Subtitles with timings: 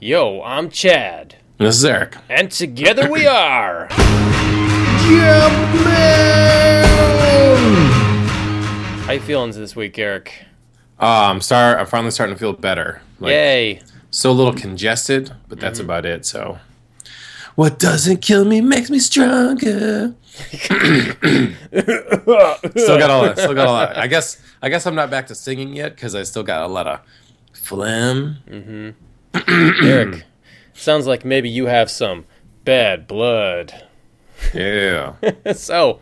[0.00, 2.16] Yo, I'm Chad, This is Eric.
[2.28, 3.88] and together we are.
[9.06, 10.44] How you feeling this week, Eric?
[11.00, 11.78] Uh, I'm start.
[11.78, 13.00] I'm finally starting to feel better.
[13.20, 13.80] Like, Yay!
[14.10, 15.86] Still a little congested, but that's Mm-hmm.
[15.86, 16.26] about it.
[16.26, 16.58] So,
[17.54, 20.14] what doesn't kill me makes me stronger.
[20.52, 21.54] still
[22.98, 23.38] got a lot.
[23.38, 23.96] Still got a lot.
[23.96, 24.40] I guess.
[24.62, 27.00] I guess I'm not back to singing yet because I still got a lot of
[27.52, 28.94] phlegm.
[29.82, 30.24] Eric,
[30.72, 32.24] sounds like maybe you have some
[32.64, 33.86] bad blood.
[34.54, 35.14] Yeah.
[35.54, 36.00] so,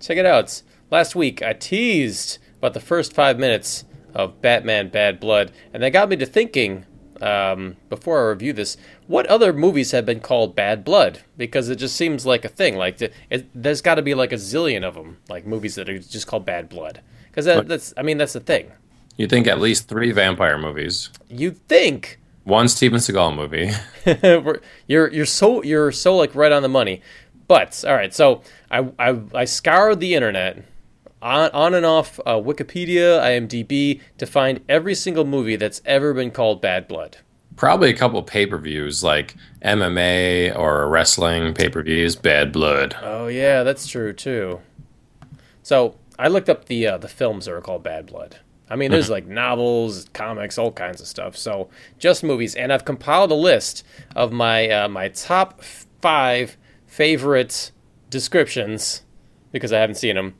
[0.00, 0.62] check it out.
[0.90, 5.90] Last week, I teased about the first five minutes of Batman Bad Blood, and that
[5.90, 6.86] got me to thinking,
[7.20, 8.76] um, before I review this,
[9.06, 11.20] what other movies have been called Bad Blood?
[11.36, 12.76] Because it just seems like a thing.
[12.76, 15.88] Like, the, it, there's got to be like a zillion of them, like movies that
[15.88, 17.00] are just called Bad Blood.
[17.28, 18.72] Because that, that's, I mean, that's the thing.
[19.16, 23.70] you think at least three vampire movies, You think one Steven Seagal movie.
[24.86, 27.02] You're you're so you're so like right on the money.
[27.48, 30.64] But all right, so I I, I scoured the internet
[31.20, 36.30] on on and off uh, Wikipedia, IMDb to find every single movie that's ever been
[36.30, 37.18] called Bad Blood.
[37.56, 42.14] Probably a couple pay per views like MMA or wrestling pay per views.
[42.14, 42.96] Bad Blood.
[43.02, 44.60] Oh yeah, that's true too.
[45.64, 48.38] So I looked up the uh, the films that are called Bad Blood.
[48.68, 51.36] I mean, there's like novels, comics, all kinds of stuff.
[51.36, 57.70] So just movies, and I've compiled a list of my uh, my top five favorite
[58.10, 59.02] descriptions
[59.52, 60.34] because I haven't seen them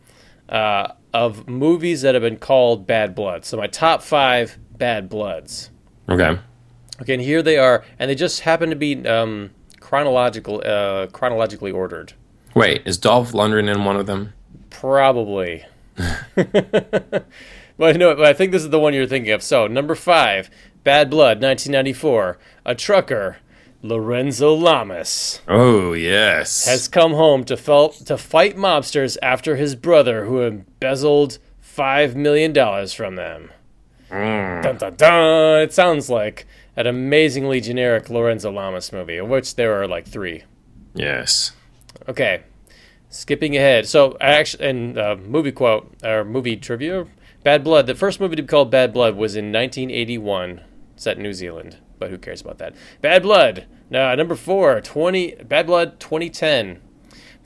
[0.48, 3.44] uh, of movies that have been called Bad Blood.
[3.44, 5.70] So my top five Bad Bloods.
[6.08, 6.38] Okay.
[7.02, 11.70] Okay, and here they are, and they just happen to be um, chronological uh, chronologically
[11.70, 12.14] ordered.
[12.54, 14.32] Wait, is Dolph Lundgren in one of them?
[14.70, 15.64] Probably.
[17.78, 19.42] but no, but I think this is the one you're thinking of.
[19.42, 20.50] So, number five,
[20.84, 22.38] Bad Blood, 1994.
[22.64, 23.36] A trucker,
[23.82, 26.66] Lorenzo Lamas, Oh yes.
[26.66, 32.52] has come home to, fel- to fight mobsters after his brother, who embezzled $5 million
[32.88, 33.50] from them.
[34.10, 35.60] Dun, dun, dun.
[35.62, 36.46] It sounds like
[36.76, 40.44] an amazingly generic Lorenzo Lamas movie, of which there are like three.
[40.94, 41.52] yes.
[42.08, 42.42] Okay,
[43.08, 43.86] skipping ahead.
[43.88, 47.06] So, I actually, and uh, movie quote or movie trivia:
[47.46, 47.86] Bad Blood.
[47.86, 50.62] The first movie to be called Bad Blood was in 1981,
[50.96, 51.76] set in New Zealand.
[51.96, 52.74] But who cares about that?
[53.00, 53.66] Bad Blood.
[53.88, 55.44] Now, number four, 20.
[55.44, 56.80] Bad Blood, 2010.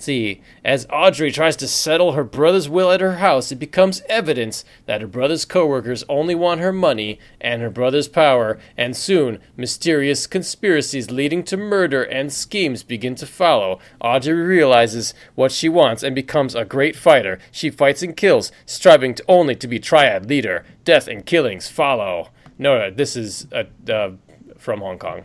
[0.00, 4.64] See, as Audrey tries to settle her brother's will at her house, it becomes evident
[4.86, 10.26] that her brother's coworkers only want her money and her brother's power, and soon mysterious
[10.26, 13.78] conspiracies leading to murder and schemes begin to follow.
[14.00, 17.38] Audrey realizes what she wants and becomes a great fighter.
[17.52, 20.64] She fights and kills, striving to only to be triad leader.
[20.86, 22.30] Death and killings follow.
[22.58, 24.12] No, this is uh, uh,
[24.56, 25.24] from Hong Kong.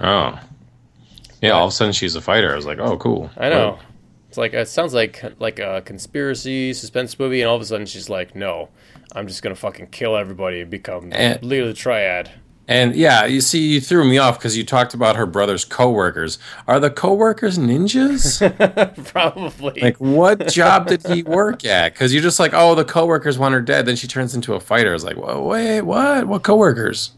[0.00, 0.40] Oh.
[1.42, 1.50] Yeah.
[1.50, 2.50] All of a sudden she's a fighter.
[2.50, 3.30] I was like, oh, cool.
[3.36, 3.78] I know.
[4.30, 7.84] It's like it sounds like like a conspiracy suspense movie, and all of a sudden
[7.84, 8.68] she's like, "No,
[9.12, 12.30] I'm just gonna fucking kill everybody and become And- leader of the triad."
[12.68, 16.38] And yeah, you see, you threw me off because you talked about her brother's coworkers.
[16.68, 18.38] Are the coworkers ninjas?
[19.12, 19.80] Probably.
[19.80, 21.94] like, what job did he work at?
[21.94, 23.86] Because you're just like, oh, the coworkers want her dead.
[23.86, 24.90] Then she turns into a fighter.
[24.90, 26.28] I was like, whoa, wait, what?
[26.28, 27.10] What coworkers?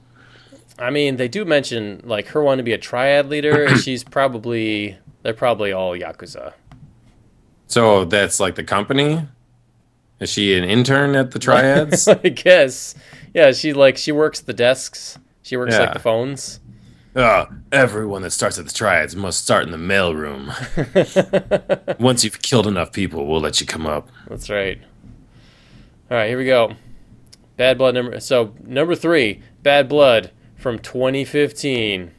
[0.78, 4.96] I mean, they do mention like her wanting to be a triad leader, she's probably
[5.22, 6.54] they're probably all yakuza.
[7.72, 9.26] So that's like the company.
[10.20, 12.06] Is she an intern at the triads?
[12.06, 12.94] I guess.
[13.32, 15.18] Yeah, she like she works the desks.
[15.40, 16.60] She works like the phones.
[17.16, 20.52] Uh, everyone that starts at the triads must start in the mailroom.
[21.98, 24.10] Once you've killed enough people, we'll let you come up.
[24.28, 24.78] That's right.
[26.10, 26.74] All right, here we go.
[27.56, 28.20] Bad Blood number.
[28.20, 32.10] So number three, Bad Blood from 2015.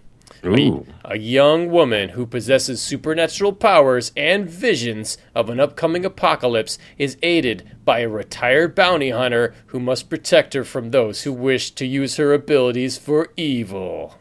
[0.46, 0.86] Ooh.
[1.06, 7.78] A young woman who possesses supernatural powers and visions of an upcoming apocalypse is aided
[7.86, 12.18] by a retired bounty hunter who must protect her from those who wish to use
[12.18, 14.18] her abilities for evil.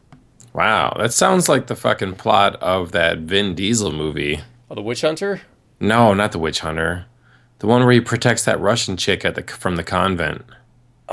[0.52, 4.40] Wow, that sounds like the fucking plot of that Vin Diesel movie.
[4.70, 5.42] Oh, the witch hunter?
[5.82, 7.06] No, not the Witch Hunter.
[7.58, 10.44] The one where he protects that Russian chick at the from the convent.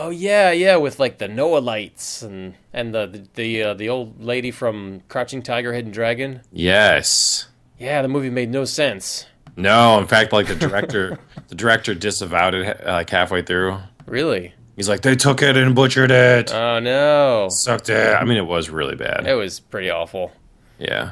[0.02, 3.90] Oh yeah, yeah, with like the Noah lights and and the the the, uh, the
[3.90, 6.40] old lady from Crouching Tiger, Hidden Dragon.
[6.54, 7.50] Yes.
[7.78, 9.26] Yeah, the movie made no sense.
[9.58, 11.20] No, in fact, like the director,
[11.50, 13.78] the director disavowed it uh, like halfway through.
[14.06, 14.54] Really?
[14.78, 18.16] He's like, they took it and butchered it, Oh no, sucked it.
[18.16, 19.28] I mean, it was really bad.
[19.28, 20.32] it was pretty awful.
[20.78, 21.12] Yeah.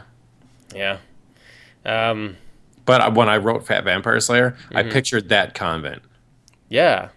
[0.74, 1.00] Yeah.
[1.86, 2.38] Um.
[2.86, 6.04] But when I wrote Fat Vampire Slayer, I pictured that convent.
[6.70, 7.10] Yeah.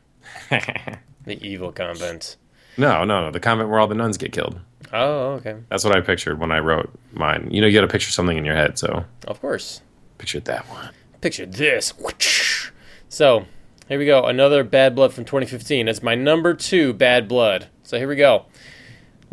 [1.31, 2.37] the evil convent.
[2.77, 4.59] No, no, no, the convent where all the nuns get killed.
[4.93, 5.57] Oh, okay.
[5.69, 7.49] That's what I pictured when I wrote mine.
[7.51, 9.83] You know, you got to picture something in your head, so Of course.
[10.19, 10.91] pictured that one.
[11.21, 11.93] Picture this.
[13.09, 13.45] So,
[13.89, 14.25] here we go.
[14.25, 15.87] Another Bad Blood from 2015.
[15.89, 17.69] It's my number two Bad Blood.
[17.83, 18.47] So, here we go.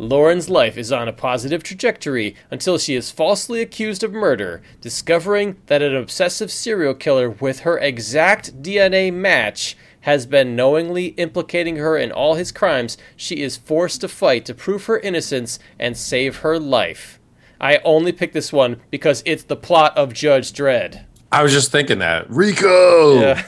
[0.00, 5.56] Lauren's life is on a positive trajectory until she is falsely accused of murder, discovering
[5.66, 9.76] that an obsessive serial killer with her exact DNA match
[10.08, 12.96] has been knowingly implicating her in all his crimes.
[13.14, 17.20] She is forced to fight to prove her innocence and save her life.
[17.60, 21.04] I only picked this one because it's the plot of Judge Dredd.
[21.30, 23.20] I was just thinking that Rico.
[23.20, 23.42] Yeah.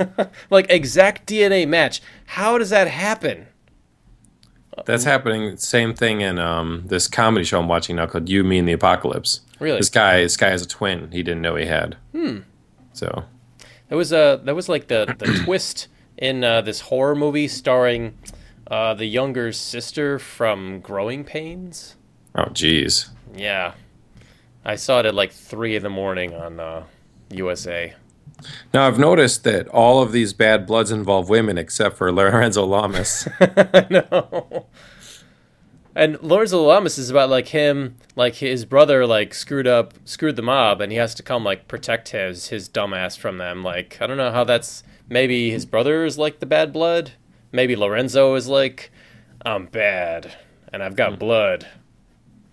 [0.50, 2.00] like exact DNA match.
[2.24, 3.48] How does that happen?
[4.86, 5.58] That's happening.
[5.58, 8.72] Same thing in um, this comedy show I'm watching now called You, Me, and the
[8.72, 9.42] Apocalypse.
[9.60, 9.76] Really?
[9.76, 11.10] This guy, this guy has a twin.
[11.12, 11.98] He didn't know he had.
[12.12, 12.38] Hmm.
[12.94, 13.24] So
[13.90, 18.16] That was uh that was like the the twist in uh, this horror movie starring
[18.68, 21.96] uh, the younger sister from Growing Pains.
[22.34, 23.10] Oh, geez.
[23.34, 23.74] Yeah,
[24.64, 26.84] I saw it at like three in the morning on uh,
[27.30, 27.94] USA.
[28.74, 33.28] Now I've noticed that all of these bad bloods involve women except for Lorenzo Lamas.
[33.90, 34.66] no.
[35.94, 40.42] And Lorenzo Lamas is about like him, like his brother, like screwed up, screwed the
[40.42, 43.62] mob, and he has to come like protect his his dumbass from them.
[43.62, 44.84] Like I don't know how that's.
[45.08, 47.12] Maybe his brother is like the bad blood.
[47.52, 48.90] Maybe Lorenzo is like,
[49.44, 50.34] I'm bad,
[50.72, 51.66] and I've got blood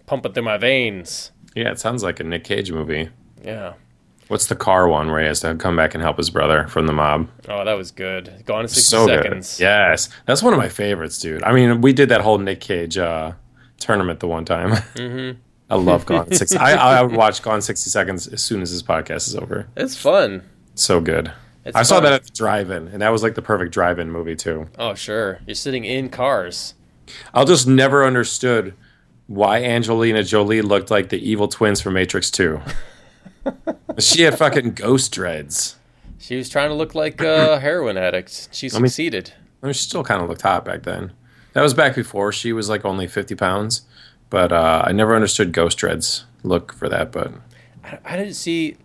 [0.06, 1.32] pumping through my veins.
[1.56, 3.10] yeah, it sounds like a Nick Cage movie.
[3.44, 3.74] Yeah.
[4.28, 6.88] What's the car one where he has to come back and help his brother from
[6.88, 7.28] the mob?
[7.50, 8.44] Oh, that was good.
[8.46, 9.58] Gone in sixty so seconds.
[9.58, 9.64] good.
[9.64, 11.44] Yes, that's one of my favorites, dude.
[11.44, 13.34] I mean, we did that whole Nick Cage uh,
[13.80, 14.72] tournament the one time.
[14.96, 15.40] Mm-hmm.
[15.70, 16.58] I love Gone in sixty.
[16.60, 19.68] I, I would watch Gone sixty seconds as soon as this podcast is over.
[19.76, 20.44] It's fun.
[20.76, 21.32] So good.
[21.66, 24.36] It's I saw that at the drive-in, and that was like the perfect drive-in movie
[24.36, 24.68] too.
[24.78, 25.40] Oh, sure.
[25.48, 26.74] You're sitting in cars.
[27.34, 28.74] I'll just never understood
[29.28, 32.62] why Angelina Jolie looked like the evil twins from Matrix Two.
[34.00, 35.78] she had fucking ghost dreads.
[36.20, 38.50] She was trying to look like a heroin addict.
[38.52, 39.34] She mean- succeeded.
[39.62, 41.14] I mean, she still kind of looked hot back then.
[41.54, 43.84] That was back before she was like only fifty pounds.
[44.30, 47.12] But uh, I never understood ghost dreads look for that.
[47.12, 47.32] But
[47.84, 48.78] I, I didn't see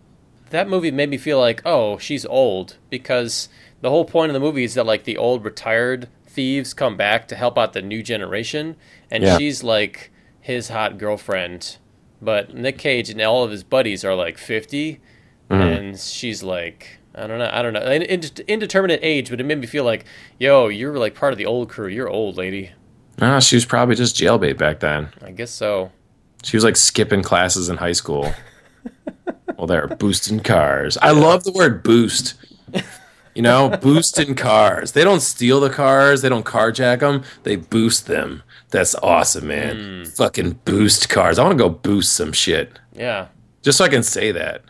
[0.50, 3.48] that movie made me feel like oh she's old because
[3.80, 7.26] the whole point of the movie is that like the old retired thieves come back
[7.28, 8.76] to help out the new generation
[9.10, 9.38] and Yeah.
[9.38, 10.10] she's like
[10.40, 11.76] his hot girlfriend
[12.20, 15.00] but Nick Cage and all of his buddies are like 50
[15.50, 19.58] and she's like I don't know I don't know ind- indeterminate age but it made
[19.58, 20.04] me feel like
[20.38, 22.70] yo you're like part of the old crew you're old lady
[23.20, 25.08] ah, she was probably just jailbait back then.
[25.22, 25.90] I guess so
[26.44, 28.32] She was like skipping classes in high school.
[29.58, 30.96] well, they're boosting cars.
[31.02, 32.34] I love the word boost.
[33.34, 34.92] You know, boosting cars.
[34.92, 36.22] They don't steal the cars.
[36.22, 37.22] They don't carjack them.
[37.44, 38.42] They boost them.
[38.70, 39.76] That's awesome, man.
[39.76, 40.10] Hmm.
[40.10, 41.38] Fucking boost cars.
[41.38, 42.80] I want to go boost some shit.
[42.94, 43.28] yeah
[43.62, 44.62] just so I can say that.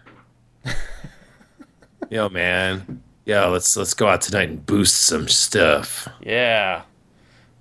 [2.11, 3.02] Yo, man.
[3.25, 6.08] Yo, let's let's go out tonight and boost some stuff.
[6.20, 6.82] Yeah.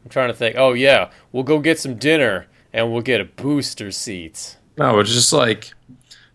[0.03, 0.56] I'm trying to think.
[0.57, 4.57] Oh yeah, we'll go get some dinner and we'll get a booster seat.
[4.77, 5.73] No, it's just like,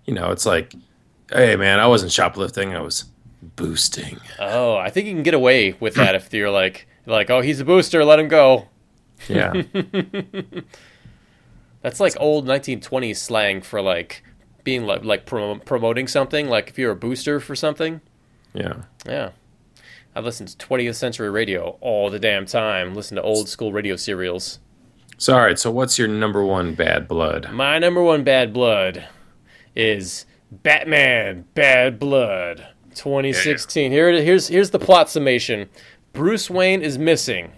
[0.04, 0.74] you know, it's like,
[1.30, 2.74] hey, man, I wasn't shoplifting.
[2.74, 3.04] I was
[3.42, 4.18] boosting.
[4.38, 7.60] Oh, I think you can get away with that if you're like like, oh, he's
[7.60, 8.68] a booster, let him go.
[9.28, 9.62] Yeah.
[11.82, 14.22] That's like old 1920s slang for like
[14.64, 16.48] being like like pro- promoting something.
[16.48, 18.00] Like if you're a booster for something.
[18.54, 18.82] yeah.
[19.06, 19.30] Yeah.
[20.14, 22.94] I listen to 20th century radio all the damn time.
[22.94, 24.58] Listen to old school radio serials.
[25.16, 25.58] So, all right.
[25.58, 27.50] So, what's your number one bad blood?
[27.50, 29.06] My number one bad blood
[29.74, 33.90] is Batman Bad Blood 2016.
[33.90, 35.68] Here it here's here's the plot summation.
[36.12, 37.52] Bruce Wayne is missing.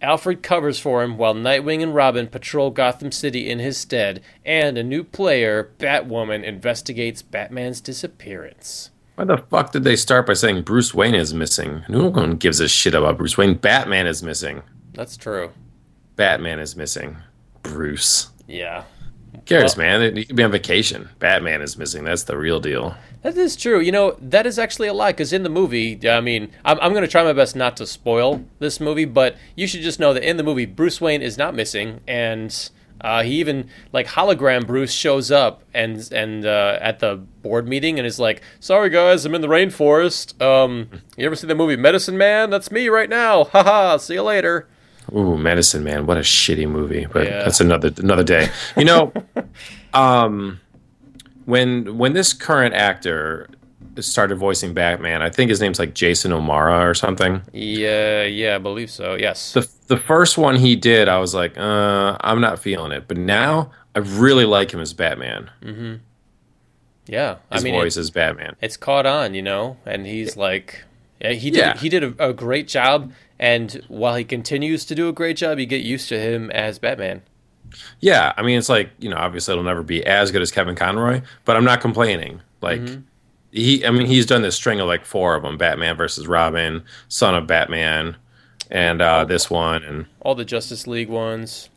[0.00, 4.78] Alfred covers for him while Nightwing and Robin patrol Gotham City in his stead, and
[4.78, 8.90] a new player, Batwoman, investigates Batman's disappearance.
[9.16, 11.84] Why the fuck did they start by saying Bruce Wayne is missing?
[11.88, 13.54] No one gives a shit about Bruce Wayne.
[13.54, 14.62] Batman is missing.
[14.94, 15.50] That's true.
[16.14, 17.16] Batman is missing.
[17.64, 18.30] Bruce.
[18.46, 18.84] Yeah.
[19.34, 20.16] Who cares, man?
[20.16, 21.08] You could be on vacation.
[21.18, 22.04] Batman is missing.
[22.04, 22.96] That's the real deal.
[23.22, 23.80] That is true.
[23.80, 26.92] You know, that is actually a lie because in the movie, I mean, I'm, I'm
[26.92, 30.14] going to try my best not to spoil this movie, but you should just know
[30.14, 32.70] that in the movie, Bruce Wayne is not missing, and
[33.00, 37.98] uh, he even like hologram Bruce shows up and and uh, at the board meeting
[37.98, 40.40] and is like, "Sorry guys, I'm in the rainforest.
[40.40, 42.50] Um, you ever see the movie Medicine Man?
[42.50, 43.44] That's me right now.
[43.44, 43.98] Haha.
[43.98, 44.68] See you later."
[45.14, 47.06] Ooh, Medicine Man, what a shitty movie.
[47.10, 47.42] But Yeah.
[47.44, 48.48] that's another another day.
[48.76, 49.12] You know,
[49.94, 50.60] um,
[51.44, 53.48] when when this current actor
[54.00, 55.22] started voicing Batman.
[55.22, 57.42] I think his name's like Jason O'Mara or something.
[57.52, 59.16] Yeah, yeah, I believe so.
[59.16, 59.52] Yes.
[59.54, 63.08] The the first one he did, I was like, uh, I'm not feeling it.
[63.08, 65.50] But now I really like him as Batman.
[65.62, 65.94] Mm-hmm.
[67.06, 68.54] Yeah, His I mean, voice it- as Batman.
[68.60, 70.84] it's caught on, you know, and he's like,
[71.20, 71.76] yeah, he did Yeah.
[71.76, 75.58] he did a, a great job, and while he continues to do a great job,
[75.58, 77.22] you get used to him as Batman.
[78.00, 80.74] Yeah, I mean, it's like you know, obviously it'll never be as good as Kevin
[80.74, 82.40] Conroy, but I'm not complaining.
[82.60, 83.00] Like Mm-hmm.
[83.52, 86.82] he, I mean, he's done this string of like four of them: Batman versus Robin,
[87.08, 88.16] Son of Batman,
[88.70, 91.68] and uh, this one, and All the Justice League ones,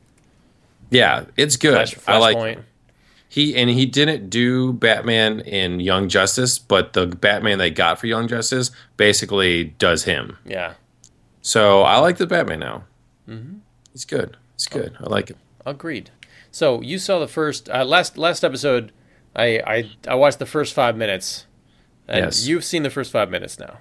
[0.89, 1.73] yeah, it's good.
[1.73, 2.63] Flash, I like Flashpoint.
[3.29, 8.07] he and he didn't do Batman in Young Justice, but the Batman they got for
[8.07, 10.37] Young Justice basically does him.
[10.45, 10.73] Yeah,
[11.41, 12.83] So I like the Batman now.
[13.27, 13.57] Mm-hmm.
[13.91, 14.37] He's good.
[14.57, 14.95] He's good.
[14.99, 15.37] I like him.
[15.65, 16.11] agreed.
[16.51, 18.91] So you saw the first uh, last last episode.
[19.35, 21.45] I, I I watched the first five minutes,
[22.07, 22.45] and Yes.
[22.47, 23.79] you've seen the first five minutes now.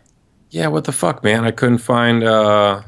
[0.50, 1.44] Yeah, what the fuck, man?
[1.44, 2.82] I couldn't find uh,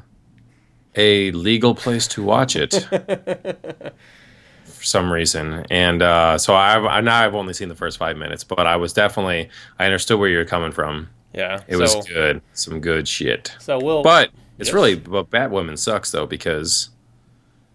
[0.95, 2.73] a legal place to watch it
[4.64, 8.17] for some reason, and uh, so I've I, now I've only seen the first five
[8.17, 9.49] minutes, but I was definitely
[9.79, 11.09] I understood where you were coming from.
[11.35, 13.55] Yeah, It so, was good, some good shit.
[13.59, 14.75] So we'll But it's Yes.
[14.75, 16.90] really but Batwoman sucks though because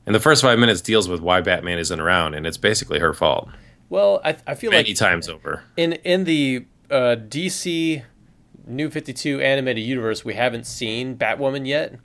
[0.05, 3.13] in the first five minutes deals with why Batman isn't around, and it's basically her
[3.13, 3.49] fault
[3.89, 5.63] well I I feel many like times over.
[5.75, 8.03] in in the uh, DC
[8.65, 11.99] New Fifty Two animated universe, we haven't seen Batwoman yet,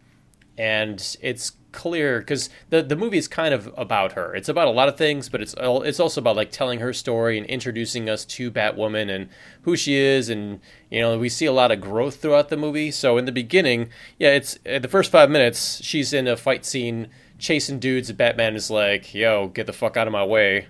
[0.58, 4.34] and it's clear because the the movie is kind of about her.
[4.34, 7.38] It's about a lot of things, but it's it's also about like telling her story
[7.38, 9.28] and introducing us to Batwoman and
[9.62, 10.60] who she is, and
[10.90, 12.90] you know we see a lot of growth throughout the movie.
[12.90, 13.88] So in the beginning,
[14.18, 18.18] yeah, it's uh, the first five minutes she's in a fight scene chasing dudes, and
[18.18, 20.66] Batman is like, "Yo, get the fuck out of my way."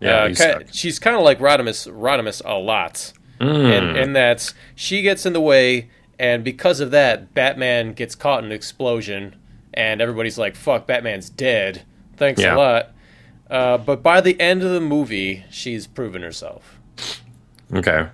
[0.00, 0.62] Yeah, Uh, you ki- suck.
[0.72, 3.72] she's kind of like Rodimus, Rodimus a lot, Mm.
[3.72, 8.40] in, in that she gets in the way, and because of that, Batman gets caught
[8.40, 9.34] in an explosion,
[9.74, 11.82] and everybody's like, "Fuck, Batman's dead."
[12.16, 12.54] Thanks Yeah.
[12.54, 12.92] a lot.
[13.50, 16.78] Uh, but by the end of the movie, she's proven herself.
[17.74, 18.06] Okay.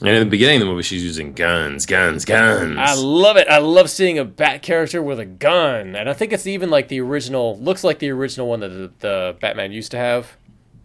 [0.00, 2.76] And in the beginning of the movie, she's using guns, guns, guns.
[2.78, 3.46] I love it.
[3.48, 6.88] I love seeing a Bat character with a gun, and I think it's even like
[6.88, 7.58] the original.
[7.58, 10.36] Looks like the original one that the, the Batman used to have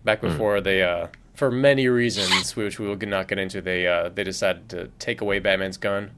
[0.06, 3.62] back before they, uh, for many reasons, which we will not get into.
[3.62, 6.12] They uh, they decided to take away Batman's gun.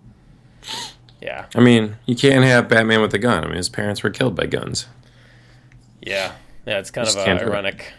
[1.21, 3.43] Yeah, I mean, you can't have Batman with a gun.
[3.43, 4.87] I mean, his parents were killed by guns.
[6.01, 6.33] yeah,
[6.65, 6.79] yeah.
[6.79, 7.49] It's kind Just of uh, can't do it.
[7.49, 7.93] ironic.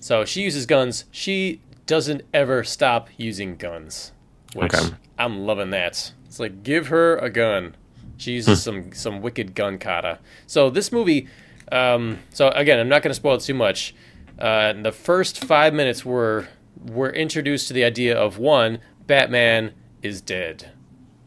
[0.00, 1.04] So she uses guns.
[1.10, 4.12] She doesn't ever stop using guns,
[4.54, 4.94] which Okay.
[5.18, 6.12] I'm loving that.
[6.26, 7.76] It's like give her a gun.
[8.18, 10.18] She uses some some wicked gun kata.
[10.46, 11.28] So this movie,
[11.72, 13.94] um, so again, I'm not going to spoil it too much.
[14.38, 16.46] Uh, the first five minutes, we're
[16.80, 20.70] we're introduced to the idea of one Batman is dead.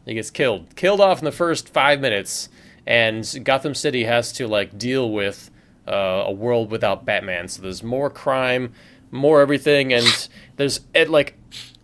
[0.06, 2.48] He gets killed, killed off in the first five minutes,
[2.86, 5.50] and Gotham City has to like deal with
[5.86, 7.48] uh, a world without Batman.
[7.48, 8.72] So there's more crime,
[9.10, 11.36] more everything, and there's it, like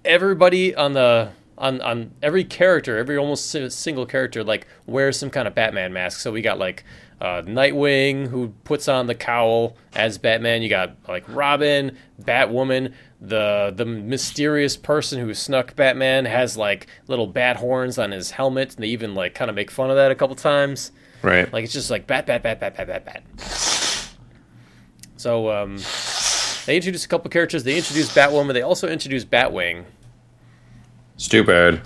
[0.04, 5.48] everybody on the on on every character, every almost single character, like wears some kind
[5.48, 6.20] of Batman mask.
[6.20, 6.84] So we got like
[7.22, 10.60] uh, Nightwing who puts on the cowl as Batman.
[10.60, 12.92] You got like Robin, Batwoman.
[13.20, 18.74] The the mysterious person who snuck Batman has like little bat horns on his helmet,
[18.74, 20.90] and they even like kind of make fun of that a couple times.
[21.22, 21.50] Right.
[21.52, 23.22] Like it's just like bat, bat, bat, bat, bat, bat, bat.
[25.16, 25.78] So um,
[26.66, 27.62] they introduced a couple characters.
[27.62, 28.52] They introduced Batwoman.
[28.54, 29.84] They also introduced Batwing.
[31.18, 31.80] Stupid.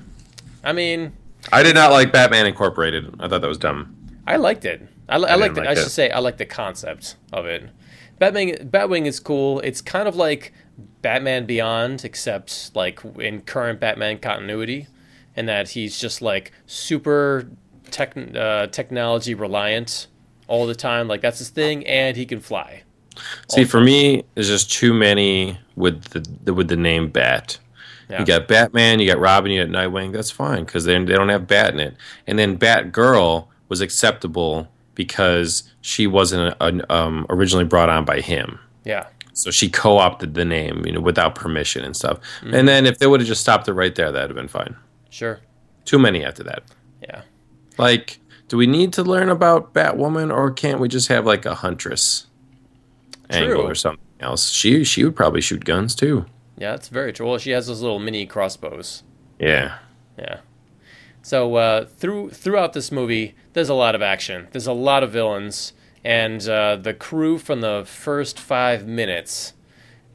[0.64, 1.12] I mean,
[1.52, 3.14] I did not like Batman Incorporated.
[3.20, 3.94] I thought that was dumb.
[4.26, 4.88] I liked it.
[5.08, 5.68] I, li- I, I liked didn't it.
[5.68, 7.70] I like should say I like the concept of it.
[8.20, 9.60] Batwing, Batwing is cool.
[9.60, 10.52] It's kind of like
[11.02, 14.86] Batman Beyond, except like in current Batman continuity,
[15.36, 17.48] and that he's just like super
[17.90, 20.06] tech, uh, technology reliant
[20.48, 21.08] all the time.
[21.08, 22.82] Like that's his thing, and he can fly.
[23.50, 27.58] See, for me, there's just too many with the, the with the name Bat.
[28.08, 28.20] Yeah.
[28.20, 30.12] You got Batman, you got Robin, you got Nightwing.
[30.12, 31.96] That's fine because they they don't have Bat in it.
[32.26, 38.58] And then Batgirl was acceptable because she wasn't uh um, originally brought on by him.
[38.84, 39.06] Yeah.
[39.34, 42.18] So she co-opted the name, you know, without permission and stuff.
[42.42, 44.74] And then if they would have just stopped it right there, that'd have been fine.
[45.10, 45.40] Sure.
[45.84, 46.62] Too many after that.
[47.02, 47.20] Yeah.
[47.76, 51.54] Like, do we need to learn about Batwoman, or can't we just have like a
[51.54, 52.26] huntress
[53.28, 54.50] angle or something else?
[54.50, 56.24] She she would probably shoot guns too.
[56.56, 57.28] Yeah, that's very true.
[57.28, 59.02] Well, she has those little mini crossbows.
[59.38, 59.78] Yeah.
[60.18, 60.40] Yeah.
[61.22, 64.48] So uh, through throughout this movie, there's a lot of action.
[64.52, 65.72] There's a lot of villains,
[66.04, 69.54] and uh, the crew from the first five minutes.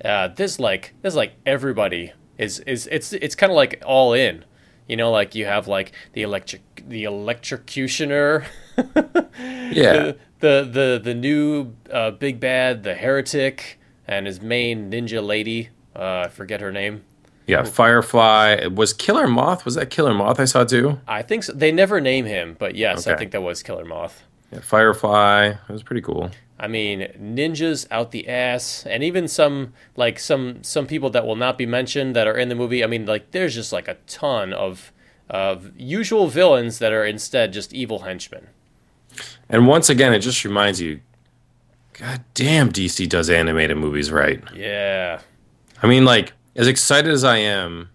[0.06, 4.46] Uh, there's like there's like everybody is is it's it's kind of like all in.
[4.88, 8.46] You know, like you have like the electric the electrocutioner.
[9.72, 9.94] Yeah.
[9.94, 15.70] the, the the the new uh, big bad, the heretic, and his main ninja lady.
[15.96, 17.06] Uh, I forget her name.
[17.48, 19.66] Yeah, Firefly was Killer Moth.
[19.66, 21.00] Was that Killer Moth I saw too?
[21.08, 21.54] I think so.
[21.54, 24.24] they never name him, but yes, I think that was Killer Moth.
[24.52, 25.48] Yeah, Firefly.
[25.48, 26.32] It was pretty cool.
[26.60, 31.36] I mean, ninjas out the ass, and even some like some some people that will
[31.36, 32.84] not be mentioned that are in the movie.
[32.84, 34.94] I mean, like there's just like a ton of
[35.28, 38.48] of usual villains that are instead just evil henchmen.
[39.50, 41.00] And once again, it just reminds you,
[41.94, 44.44] God damn, DC does animated movies right.
[44.56, 45.22] Yeah,
[45.82, 47.90] I mean, like as excited as I am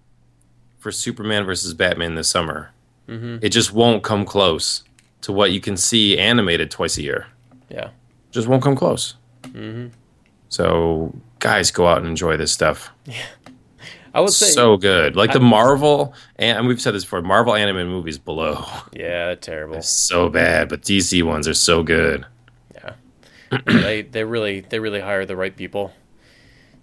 [0.78, 2.70] for Superman versus Batman this summer,
[3.08, 3.38] mm-hmm.
[3.42, 4.84] it just won't come close
[5.22, 7.26] to what you can see animated twice a year.
[7.68, 7.90] yeah,
[8.30, 9.14] Just won't come close.
[9.42, 9.88] Mm-hmm.
[10.48, 12.90] So, guys, go out and enjoy this stuff.
[13.04, 13.25] Yeah.
[14.14, 15.14] I would say so good.
[15.14, 17.20] Like the Marvel, and we've said this before.
[17.20, 19.82] Marvel animated movies below yeah, terrible.
[19.82, 22.25] so bad, but DC ones are so good.
[22.75, 22.92] Yeah,
[23.66, 25.92] they they really they really hire the right people.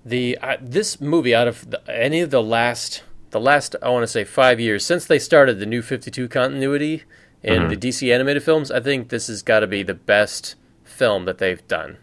[0.05, 4.03] The uh, this movie out of the, any of the last the last I want
[4.03, 7.03] to say five years since they started the new Fifty Two continuity
[7.43, 11.25] in the DC animated films, I think this has got to be the best film
[11.25, 11.97] that they've done.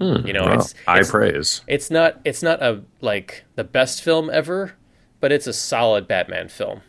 [0.00, 1.62] you know, Well, it's high it's, praise.
[1.66, 4.74] it's not it's not a like the best film ever,
[5.20, 6.82] but it's a solid Batman film.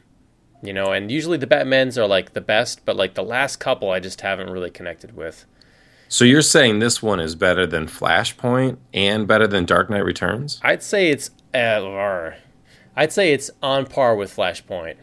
[0.62, 3.90] You know, and usually the Batmans are like the best, but like the last couple
[3.90, 5.46] I just haven't really connected with.
[6.12, 10.60] So you're saying this one is better than Flashpoint and better than Dark Knight Returns?
[10.64, 12.36] I'd say it's uh, or-
[12.96, 14.96] I'd say it's on par with Flashpoint.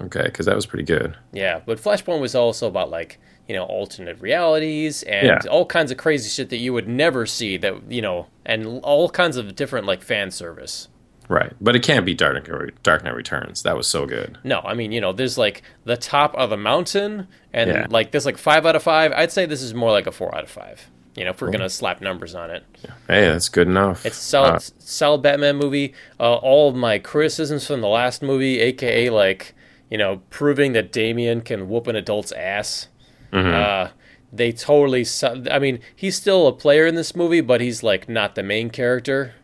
[0.00, 1.16] Okay, because that was pretty good.
[1.32, 5.38] Yeah, but Flashpoint was also about like you know alternate realities and Yeah.
[5.50, 9.08] all kinds of crazy shit that you would never see that you know and all
[9.08, 10.88] kinds of different like fan service.
[11.28, 13.62] Right, but it can't be Dark Knight, Dark Knight Returns.
[13.62, 14.38] That was so good.
[14.44, 17.86] No, I mean you know there's like the top of the mountain and Yeah.
[17.90, 19.12] like this like five out of five.
[19.12, 20.88] I'd say this is more like a four out of five.
[21.14, 22.64] You know if we're gonna slap numbers on it.
[23.08, 24.06] Hey, that's good enough.
[24.06, 25.92] It's a solid, Uh, solid Batman movie.
[26.18, 29.54] Uh, all of my criticisms from the last movie, aka like
[29.90, 32.88] you know proving that Damian can whoop an adult's ass.
[33.32, 33.54] Mm-hmm.
[33.54, 33.88] Uh,
[34.32, 35.04] they totally.
[35.04, 38.42] su- I mean, he's still a player in this movie, but he's like not the
[38.42, 39.34] main character.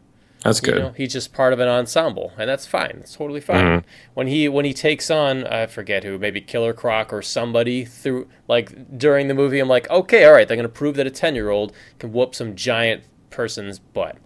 [0.45, 0.79] That's You good.
[0.83, 2.99] know, he's just part of an ensemble, and that's fine.
[3.01, 3.65] It's totally fine.
[3.65, 3.89] Mm-hmm.
[4.13, 8.29] When he when he takes on I forget who, maybe Killer Croc or somebody through
[8.47, 11.35] like during the movie, I'm like, okay, all right, they're gonna prove that a ten
[11.35, 14.19] year old can whoop some giant person's butt.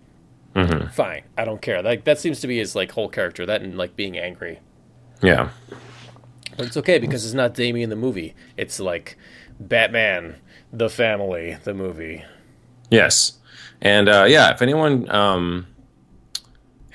[0.57, 0.88] Mm-hmm.
[0.88, 1.83] Fine, I don't care.
[1.83, 3.46] Like that seems to be his like whole character.
[3.46, 4.59] That and like being angry,
[5.22, 5.50] Yeah,
[6.57, 8.35] but it's okay because it's not Damian the movie.
[8.57, 9.16] It's like
[9.61, 10.37] Batman,
[10.72, 12.24] the family, the movie.
[12.90, 13.38] yes,
[13.81, 14.50] and uh, yeah.
[14.52, 15.66] If anyone um,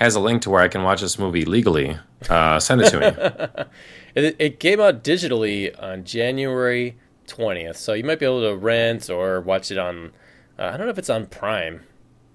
[0.04, 1.98] has a link to where I can watch this movie legally,
[2.30, 3.66] uh, send it to me.
[4.16, 9.10] It, it came out digitally on January 20th, so you might be able to rent
[9.10, 10.12] or watch it on.
[10.60, 11.82] Uh, I don't know if it's on Prime,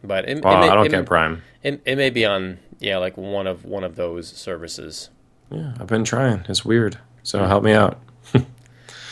[0.03, 1.43] but it, it may, I don't get Prime.
[1.63, 5.11] It, it may be on yeah, like one of one of those services.
[5.51, 6.45] Yeah, I've been trying.
[6.49, 6.99] It's weird.
[7.23, 8.01] So help me out.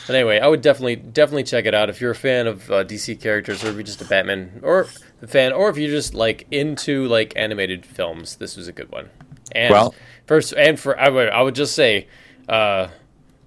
[0.07, 2.85] But anyway, I would definitely definitely check it out if you're a fan of uh,
[2.85, 4.87] DC characters, or if you're just a Batman or
[5.23, 8.37] a fan, or if you're just like into like animated films.
[8.37, 9.11] This was a good one.
[9.53, 9.95] And Well-
[10.27, 12.07] first and for I would I would just say,
[12.49, 12.89] uh,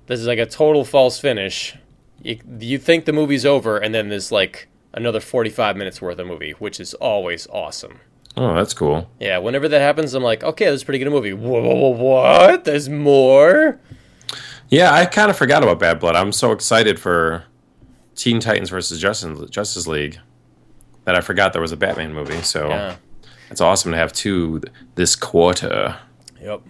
[0.07, 1.75] this is like a total false finish.
[2.21, 6.27] You, you think the movie's over, and then there's like another 45 minutes worth of
[6.27, 7.99] movie, which is always awesome.
[8.35, 9.09] Oh, that's cool.
[9.19, 11.33] Yeah, whenever that happens, I'm like, okay, this is a pretty good movie.
[11.33, 12.65] Whoa, whoa, whoa, what?
[12.65, 13.79] There's more?
[14.69, 16.15] Yeah, I kind of forgot about Bad Blood.
[16.15, 17.43] I'm so excited for
[18.15, 20.19] Teen Titans versus Justice Justice League
[21.05, 22.41] that I forgot there was a Batman movie.
[22.41, 22.95] So Yeah.
[23.49, 24.61] it's awesome to have two
[24.95, 25.97] this quarter.
[26.41, 26.61] Yep.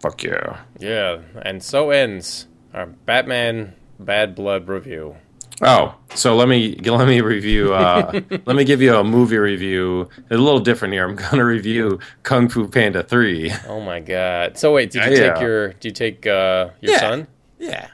[0.00, 0.58] Fuck yeah.
[0.78, 5.16] Yeah, and so ends our Batman Bad Blood review.
[5.60, 7.74] Oh, so let me let me review.
[7.74, 10.08] Uh, let me give you a movie review.
[10.30, 11.08] A little different here.
[11.08, 13.52] I'm gonna review Kung Fu Panda three.
[13.66, 14.56] Oh my god!
[14.56, 15.32] So wait, did you Yeah.
[15.32, 15.68] take your?
[15.74, 16.98] Did you take uh, your Yeah.
[17.00, 17.26] son?
[17.58, 17.88] Yeah,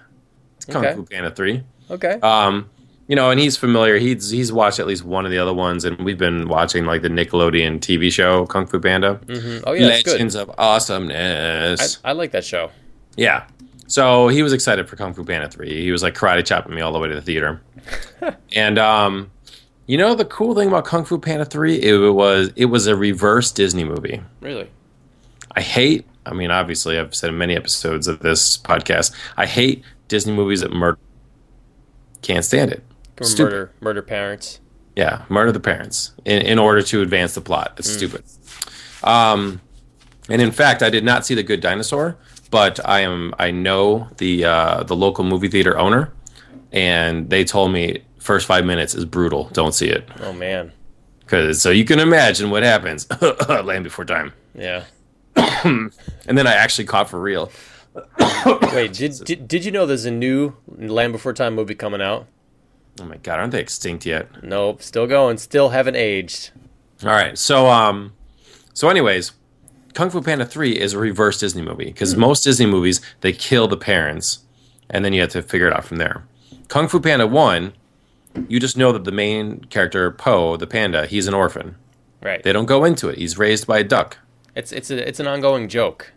[0.57, 0.94] it's Kung Okay.
[0.94, 1.62] Fu Panda three.
[1.90, 2.18] Okay.
[2.22, 2.68] Um,
[3.07, 3.98] you know, and he's familiar.
[3.98, 7.00] He's he's watched at least one of the other ones, and we've been watching like
[7.03, 9.20] the Nickelodeon TV show Kung Fu Panda.
[9.27, 9.62] Mhm.
[9.66, 9.87] Oh yeah.
[9.87, 11.98] Legends of Awesomeness.
[12.05, 12.70] I, I like that show.
[13.16, 13.44] yeah.
[13.87, 15.83] So he was excited for Kung Fu Panda 3.
[15.83, 17.61] He was like karate chopping me all the way to the theater.
[18.55, 19.31] and um
[19.87, 22.97] you know the cool thing about Kung Fu Panda 3 it was it was a
[22.97, 24.23] reverse Disney movie.
[24.40, 24.70] Really?
[25.57, 29.85] I hate I mean obviously I've said in many episodes of this podcast I hate
[30.09, 30.99] Disney movies that murder
[32.23, 32.83] can't stand it.
[33.20, 33.53] Or Stupid.
[33.53, 34.61] Murder, murder parents.
[34.97, 37.75] Yeah, murder the parents in, in order to advance the plot.
[37.79, 38.25] It's stupid.
[39.03, 39.61] Um,
[40.29, 42.16] and in fact, I did not see The Good Dinosaur,
[42.55, 46.12] but I am I know the uh, the local movie theater owner,
[46.71, 49.49] and they told me first five minutes is brutal.
[49.53, 50.09] Don't see it.
[50.21, 50.71] Oh man.
[51.27, 53.09] Cause so you can imagine what happens.
[53.49, 54.33] Land before time.
[54.55, 54.85] Yeah.
[55.35, 55.90] and
[56.29, 57.51] then I actually caught for real.
[58.73, 62.29] Wait, did, did did you know there's a new Land Before Time movie coming out?
[63.01, 64.45] Oh my god, aren't they extinct yet?
[64.45, 66.53] Nope, still going, still haven't aged.
[67.03, 68.12] All right, so um,
[68.75, 69.33] so anyways,
[69.95, 72.21] Kung Fu Panda three is a reverse Disney movie because hmm.
[72.21, 74.41] most Disney movies they kill the parents,
[74.91, 76.25] and then you have to figure it out from there.
[76.69, 77.73] Kung Fu Panda one,
[78.49, 81.77] you just know that the main character Po, the panda, he's an orphan.
[82.21, 82.43] Right.
[82.43, 83.19] They don't go into it.
[83.19, 84.19] He's raised by a duck.
[84.55, 86.13] It's it's a, it's an ongoing joke.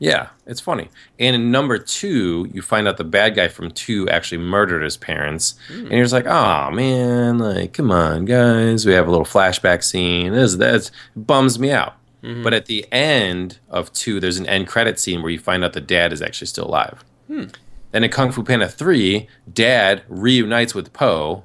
[0.00, 0.90] Yeah, it's funny.
[1.18, 4.96] And in number two, you find out the bad guy from two actually murdered his
[4.96, 5.80] parents, hmm.
[5.80, 9.82] and you're just like, oh man, like come on, guys, we have a little flashback
[9.82, 10.32] scene.
[10.32, 11.94] This that bums me out.
[12.22, 12.42] Mm-hmm.
[12.42, 15.72] But at the end of two, there's an end credit scene where you find out
[15.72, 17.04] the dad is actually still alive.
[17.28, 17.44] Hmm.
[17.92, 21.44] Then in Kung Fu Panda three, Dad reunites with Po.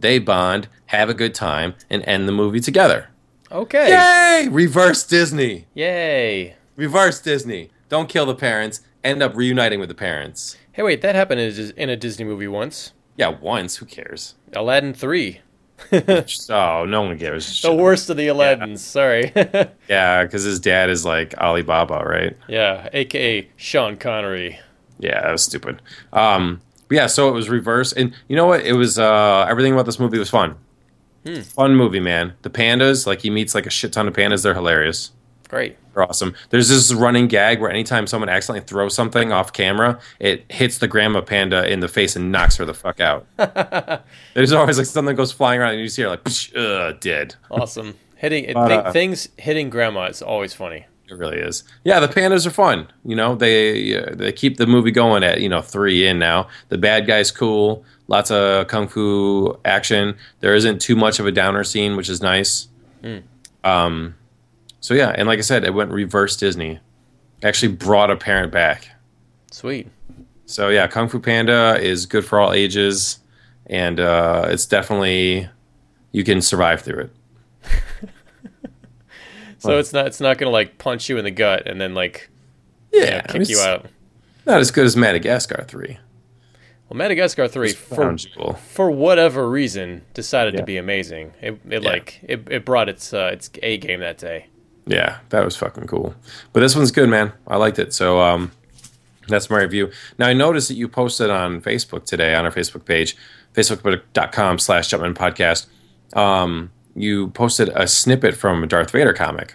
[0.00, 3.08] They bond, have a good time, and end the movie together.
[3.50, 3.90] Okay.
[3.90, 4.48] Yay!
[4.48, 5.66] Reverse Disney.
[5.74, 6.56] Yay.
[6.76, 7.70] Reverse Disney.
[7.88, 8.80] Don't kill the parents.
[9.04, 10.56] End up reuniting with the parents.
[10.72, 12.92] Hey, wait, that happened in a, Dis- in a Disney movie once.
[13.16, 13.76] Yeah, once.
[13.76, 14.36] Who cares?
[14.54, 14.94] Aladdin
[15.90, 16.24] three.
[16.54, 17.60] oh, no one cares.
[17.62, 18.78] The worst of the Aladdins.
[18.78, 19.32] Sorry.
[19.88, 22.36] Yeah, because his dad is like Alibaba, right?
[22.48, 24.58] yeah, aka Sean Connery.
[24.98, 25.82] Yeah, that was stupid.
[26.14, 28.64] Um, yeah, so it was reverse, and you know what?
[28.64, 30.56] It was uh, everything about this movie was fun.
[31.44, 32.32] Fun movie, man.
[32.42, 34.42] The pandas, like he meets like a shit ton of pandas.
[34.42, 35.12] They're hilarious.
[35.52, 35.76] Great.
[35.92, 36.34] They're awesome.
[36.48, 40.88] There's this running gag where anytime someone accidentally throws something off camera, it hits the
[40.88, 43.26] grandma panda in the face and knocks her the fuck out.
[44.34, 47.34] There's always like something goes flying around and you see her like, Psh, uh, dead.
[47.50, 47.98] Awesome.
[48.16, 50.86] Hitting But, thi- uh, things hitting grandma is always funny.
[51.10, 51.64] It really is.
[51.84, 52.86] Yeah, the pandas are fun.
[53.04, 56.48] You know, they uh, they keep the movie going at you know three in now.
[56.70, 57.84] The bad guy's cool.
[58.08, 60.16] Lots of kung fu action.
[60.40, 62.68] There isn't too much of a downer scene, which is nice.
[63.64, 64.14] Um,
[64.82, 66.78] so yeah, and like I said, it went reverse Disney.
[67.42, 68.88] Actually brought a parent back.
[69.50, 69.88] Sweet.
[70.44, 73.18] So yeah, Kung Fu Panda is good for all ages,
[73.66, 75.48] and uh, it's definitely
[76.12, 77.08] you can survive through
[77.64, 78.10] it.
[79.58, 82.28] So it's not it's not gonna like punch you in the gut and then like
[82.92, 83.86] you know, Yeah, I kick mean, you out.
[84.44, 85.98] Not as good as Madagascar three.
[86.88, 88.16] Well, Madagascar three for
[88.56, 90.60] for whatever reason decided Yeah.
[90.60, 91.34] to be amazing.
[91.40, 91.88] It, it Yeah.
[91.90, 94.46] like it, it brought its uh, its A game that day.
[94.86, 96.14] Yeah, that was fucking cool.
[96.52, 97.32] But this one's good, man.
[97.46, 97.92] I liked it.
[97.92, 98.50] So um,
[99.28, 99.90] that's my review.
[100.18, 103.16] Now I noticed that you posted on Facebook today on our Facebook page,
[103.54, 105.66] facebook.com slash Jumpman Podcast.
[106.16, 109.54] Um, you posted a snippet from a Darth Vader comic.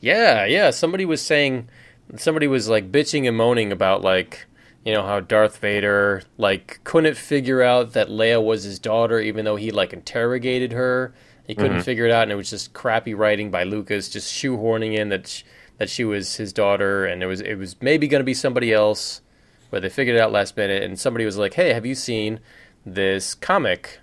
[0.00, 0.70] Yeah, yeah.
[0.70, 1.68] Somebody was saying,
[2.16, 4.46] somebody was like bitching and moaning about like,
[4.84, 9.44] you know, how Darth Vader like couldn't figure out that Leia was his daughter, even
[9.44, 11.14] though he like interrogated her.
[11.46, 14.96] He couldn't figure it out, and it was just crappy writing by Lucas, just shoehorning
[14.96, 15.42] in that sh-
[15.78, 18.72] that she was his daughter, and it was it was maybe going to be somebody
[18.72, 19.20] else,
[19.70, 20.82] but they figured it out last minute.
[20.82, 22.40] And somebody was like, "Hey, have you seen
[22.86, 24.00] this comic?"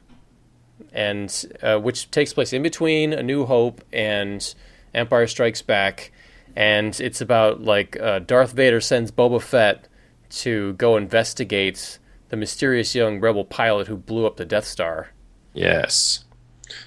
[0.91, 4.53] and uh, which takes place in between A New Hope and
[4.93, 6.11] Empire Strikes Back,
[6.55, 9.87] and it's about like uh, Darth Vader sends Boba Fett
[10.29, 11.97] to go investigate
[12.29, 15.09] the mysterious young rebel pilot who blew up the Death Star.
[15.53, 16.23] Yes.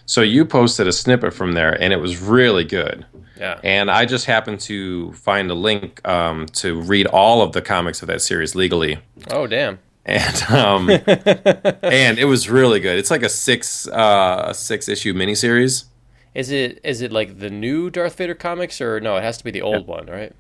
[0.07, 3.07] So you posted a snippet from there, and it was really good.
[3.38, 7.61] Yeah, And I just happened to find a link um, to read all of the
[7.61, 8.99] comics of that series legally.
[9.31, 9.81] Oh damn!
[10.07, 10.90] and um,
[11.83, 12.99] and it was really good.
[12.99, 15.87] It's like a six uh, a six issue miniseries.
[16.35, 19.16] Is it is it like the new Darth Vader comics or no?
[19.16, 20.33] It has to be the old one, right?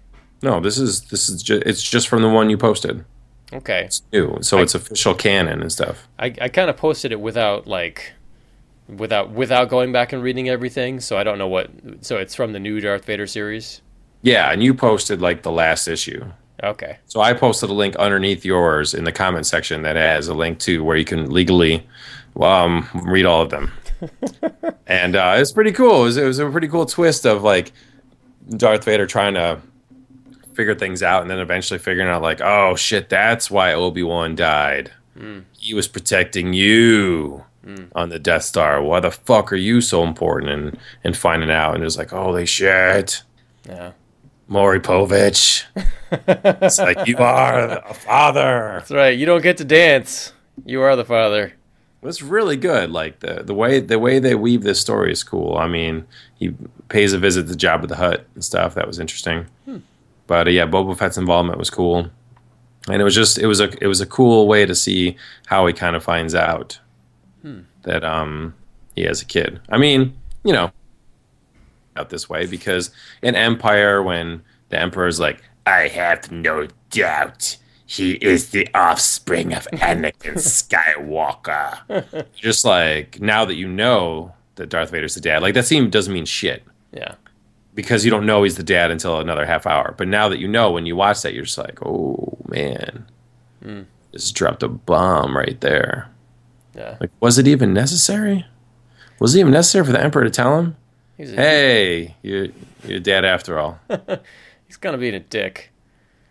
[0.42, 3.04] No, this is this is just it's just from the one you posted.
[3.52, 6.08] Okay, It's new, so it's official canon and stuff.
[6.18, 8.12] I I kind of posted it without like
[8.88, 11.70] without without going back and reading everything, so I don't know what.
[12.00, 13.82] So it's from the new Darth Vader series.
[14.22, 16.24] Yeah, and you posted like the last issue.
[16.62, 16.98] Okay.
[17.06, 20.58] So I posted a link underneath yours in the comment section that has a link
[20.60, 21.86] to where you can legally
[22.40, 23.72] um, read all of them.
[24.86, 26.02] and uh, it's pretty cool.
[26.02, 27.72] It was, it was a pretty cool twist of like
[28.56, 29.60] Darth Vader trying to
[30.54, 34.36] figure things out and then eventually figuring out like, oh shit, that's why Obi Wan
[34.36, 34.92] died.
[35.52, 37.44] He was protecting you
[37.94, 38.82] on the Death Star.
[38.82, 40.50] Why the fuck are you so important?
[40.50, 43.22] And and finding out and it was like, holy shit.
[43.68, 43.92] Yeah.
[44.46, 45.64] Maury Povich.
[46.28, 48.74] it's like you are a father.
[48.78, 49.16] That's right.
[49.16, 50.32] You don't get to dance.
[50.64, 51.46] You are the father.
[51.46, 52.90] It was really good.
[52.90, 55.56] Like the the way the way they weave this story is cool.
[55.56, 56.54] I mean, he
[56.88, 58.74] pays a visit to Jabba the Hutt and stuff.
[58.74, 59.46] That was interesting.
[60.26, 62.10] But uh, yeah, Boba Fett's involvement was cool,
[62.88, 65.66] and it was just it was a it was a cool way to see how
[65.66, 66.78] he kind of finds out
[67.82, 68.54] that um
[68.96, 69.60] he has a kid.
[69.68, 70.70] I mean, you know,
[71.96, 72.90] out this way because
[73.22, 79.66] in Empire when the Emperor's like, I have no doubt he is the offspring of
[79.72, 82.24] Anakin Skywalker.
[82.34, 86.12] Just like now that you know that Darth Vader's the dad, like that scene doesn't
[86.12, 87.14] mean shit Yeah.
[87.74, 89.94] because you don't know he's the dad until another half hour.
[89.96, 93.06] But now that you know, when you watch that, you're just like, oh man,
[94.12, 96.08] just dropped a bomb right there.
[96.74, 96.96] Yeah.
[97.00, 98.46] Like, was it even necessary?
[99.20, 100.76] Was it even necessary for the Emperor to tell him,
[101.16, 102.48] He's, "Hey, you're
[102.84, 103.78] you're dad after all"?
[104.66, 105.70] he's gonna be a dick.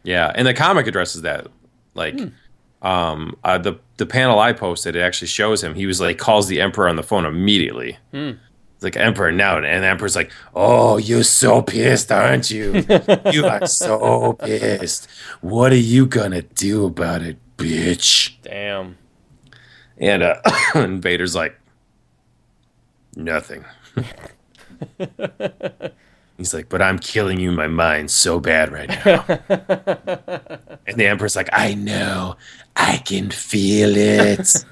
[0.03, 1.47] Yeah, and the comic addresses that.
[1.93, 2.19] Like,
[2.81, 5.75] um, uh, the the panel I posted, it actually shows him.
[5.75, 7.97] He was like calls the Emperor on the phone immediately.
[8.11, 12.83] It's like Emperor now, and the Emperor's like, "Oh, you're so pissed, aren't you?
[13.31, 15.07] you are so pissed.
[15.39, 18.97] What are you gonna do about it, bitch?" Damn.
[19.97, 20.35] And uh,
[20.75, 21.57] and Vader's like,
[23.15, 23.63] "Nothing."
[26.37, 29.23] He's like, but I'm killing you in my mind so bad right now.
[30.87, 32.35] and the Emperor's like, I know.
[32.75, 34.47] I can feel it.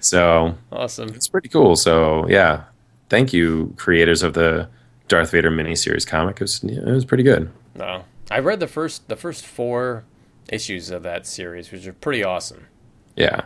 [0.00, 1.10] so Awesome.
[1.10, 1.76] it's pretty cool.
[1.76, 2.64] So yeah.
[3.10, 4.70] Thank you, creators of the
[5.06, 6.36] Darth Vader miniseries comic.
[6.36, 7.50] It was, yeah, it was pretty good.
[7.74, 10.04] No, I read the first the first four
[10.48, 12.68] issues of that series, which are pretty awesome.
[13.16, 13.42] Yeah.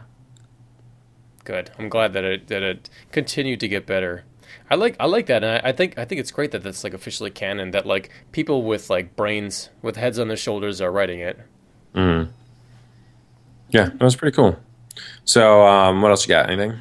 [1.44, 1.70] Good.
[1.78, 4.24] I'm glad that it that it continued to get better.
[4.68, 6.82] I like I like that, and I, I think I think it's great that that's
[6.82, 7.70] like officially canon.
[7.70, 11.38] That like people with like brains with heads on their shoulders are writing it.
[11.94, 12.30] Mm.
[13.70, 14.58] Yeah, that was pretty cool.
[15.24, 16.50] So, um, what else you got?
[16.50, 16.78] Anything?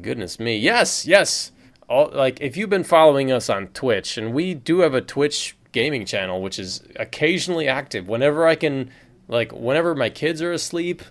[0.00, 0.56] Goodness me.
[0.56, 1.52] Yes, yes.
[1.88, 5.56] All like if you've been following us on Twitch, and we do have a Twitch
[5.72, 8.08] gaming channel, which is occasionally active.
[8.08, 8.90] Whenever I can,
[9.28, 11.02] like whenever my kids are asleep,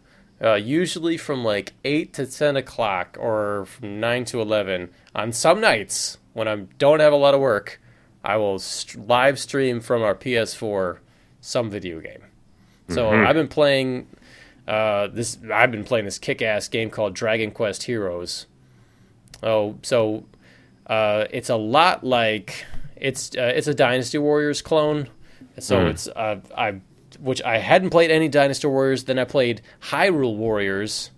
[0.44, 4.90] uh, usually from like eight to ten o'clock, or from nine to eleven.
[5.16, 7.80] On some nights when I don't have a lot of work,
[8.24, 10.98] I will st- live stream from our PS4
[11.42, 12.24] some video game.
[12.90, 14.08] So I've been playing
[14.68, 15.38] uh, this.
[15.52, 18.46] I've been playing this kick-ass game called Dragon Quest Heroes.
[19.42, 20.26] Oh, so
[20.88, 25.08] uh, it's a lot like it's uh, it's a Dynasty Warriors clone.
[25.60, 26.82] So it's uh, I
[27.24, 29.06] which I hadn't played any Dynasty Warriors.
[29.06, 31.10] Then I played Hyrule Warriors,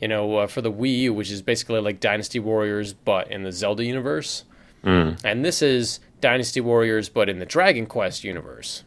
[0.00, 3.42] you know, uh, for the Wii U, which is basically like Dynasty Warriors but in
[3.42, 4.44] the Zelda universe.
[4.84, 8.84] And this is Dynasty Warriors but in the Dragon Quest universe.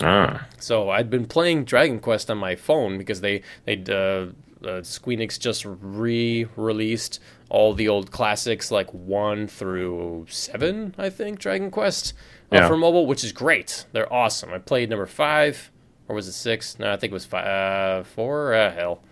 [0.00, 0.46] Ah.
[0.58, 4.28] So I'd been playing Dragon Quest on my phone because they they uh,
[4.66, 7.18] uh, Squeenix just re-released
[7.50, 12.14] all the old classics like one through seven, I think, Dragon Quest
[12.50, 12.68] uh, Yeah.
[12.68, 13.84] for mobile, which is great.
[13.92, 14.54] They're awesome.
[14.54, 15.70] I played number five,
[16.08, 16.78] or was it six?
[16.78, 18.54] No, I think it was five, uh, four.
[18.54, 19.02] Uh, hell.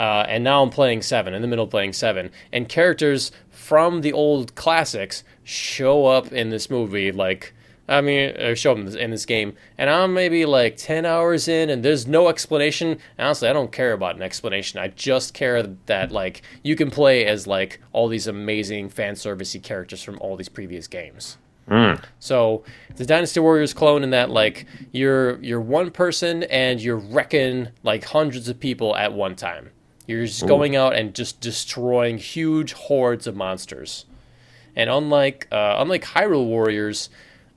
[0.00, 2.30] Uh, and now I'm playing seven, in the middle playing seven.
[2.52, 7.52] And characters from the old classics show up in this movie, like,
[7.86, 9.54] I mean, or show up in this, in this game.
[9.76, 12.98] And I'm maybe like 10 hours in, and there's no explanation.
[13.18, 14.80] Honestly, I don't care about an explanation.
[14.80, 19.62] I just care that, like, you can play as, like, all these amazing fan servicey
[19.62, 21.36] characters from all these previous games.
[22.18, 22.64] So
[22.96, 28.04] the Dynasty Warriors clone in that like you're you're one person and you're wrecking like
[28.04, 29.70] hundreds of people at one time.
[30.06, 34.06] You're just going out and just destroying huge hordes of monsters.
[34.74, 37.10] And unlike uh, unlike Hyrule Warriors,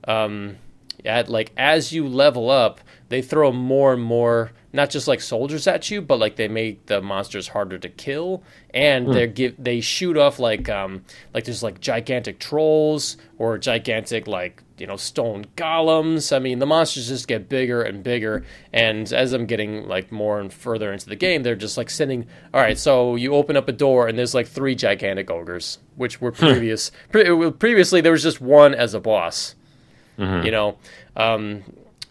[0.06, 0.58] um,
[1.04, 5.68] at like as you level up, they throw more and more not just like soldiers
[5.68, 8.42] at you, but like they make the monsters harder to kill,
[8.74, 14.26] and they give they shoot off like um like there's like gigantic trolls or gigantic
[14.26, 16.34] like you know stone golems.
[16.34, 20.40] I mean the monsters just get bigger and bigger, and as I'm getting like more
[20.40, 22.26] and further into the game, they're just like sending.
[22.52, 26.20] All right, so you open up a door and there's like three gigantic ogres, which
[26.20, 29.54] were previous pre- previously there was just one as a boss.
[30.44, 30.78] You know?
[31.16, 31.62] Um,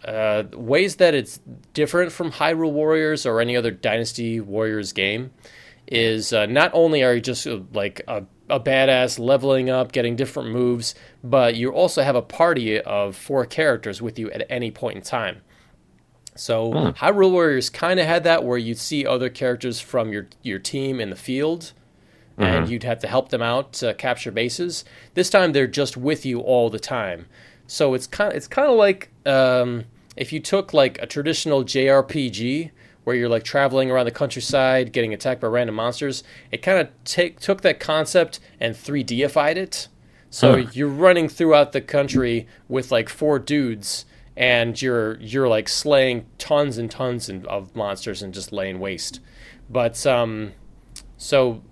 [0.04, 1.40] uh, ways that it's
[1.72, 5.30] different from hyrule warriors or any other dynasty warriors game
[5.86, 10.16] is uh, not only are you just uh, like a, a badass leveling up getting
[10.16, 14.70] different moves but you also have a party of four characters with you at any
[14.70, 15.40] point in time
[16.36, 20.58] so hyrule warriors kind of had that where you'd see other characters from your, your
[20.58, 21.72] team in the field
[22.36, 24.84] and you'd have to help them out to capture bases.
[25.14, 27.26] This time they're just with you all the time.
[27.66, 29.84] So it's kind it's kind of like um,
[30.16, 32.70] if you took like a traditional JRPG
[33.04, 36.24] where you're like traveling around the countryside getting attacked by random monsters.
[36.50, 39.88] It kind of take took that concept and 3Dified it.
[40.30, 40.70] So Huh.
[40.72, 44.04] you're running throughout the country with like four dudes,
[44.36, 49.20] and you're you're like slaying tons and tons of monsters and just laying waste.
[49.70, 50.52] But um,
[51.16, 51.62] so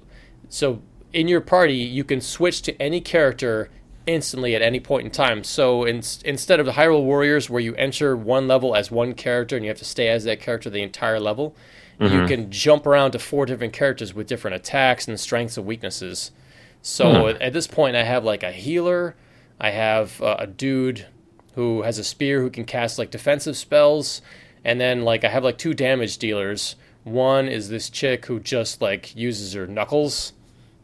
[0.49, 0.81] so
[1.13, 3.69] in your party you can switch to any character
[4.07, 5.45] instantly at any point in time.
[5.45, 9.57] So in, instead of the Hyrule Warriors where you enter one level as one character
[9.57, 11.55] and you have to stay as that character the entire level,
[12.01, 16.33] you can jump around to four different characters with different attacks and strengths and weaknesses.
[16.81, 19.15] So at, at this point I have like a healer,
[19.61, 21.07] I have uh, a dude
[21.55, 24.21] who has a spear who can cast like defensive spells,
[24.65, 26.75] and then like I have like two damage dealers.
[27.05, 30.33] One is this chick who just like uses her knuckles,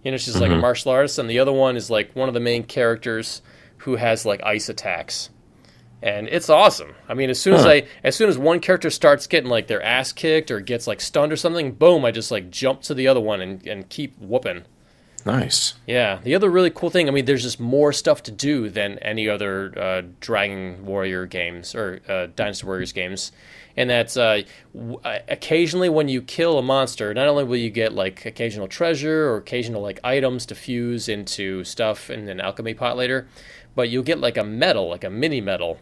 [0.09, 2.35] you know, she's like a martial artist, and the other one is like one of
[2.35, 3.43] the main characters
[3.77, 5.29] who has like ice attacks,
[6.03, 6.95] and it's awesome.
[7.11, 9.83] I mean, as soon as I, as soon as one character starts getting like their
[9.83, 13.07] ass kicked or gets like stunned or something, boom, I just like jump to the
[13.07, 14.65] other one and, and keep whooping.
[15.27, 15.75] Nice.
[15.87, 18.99] Yeah, the other really cool thing, I mean, there's just more stuff to do than
[19.01, 23.31] any other uh, Dragon Warrior games or uh, Dynasty Warriors games.
[23.79, 24.43] And that's uh,
[24.75, 28.67] w- uh, occasionally when you kill a monster, not only will you get like occasional
[28.67, 33.29] treasure or occasional like items to fuse into stuff in an alchemy pot later,
[33.77, 35.79] but you'll get like a medal, like a mini medal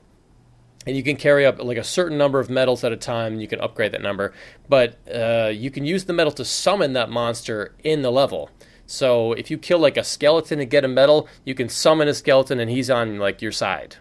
[0.87, 3.41] and you can carry up like a certain number of medals at a time and
[3.41, 4.35] you can upgrade that number.
[4.69, 8.51] But uh, you can use the medal to summon that monster in the level.
[8.85, 12.15] So if you kill like a skeleton and get a medal you can summon a
[12.15, 13.97] skeleton and he's on like your side.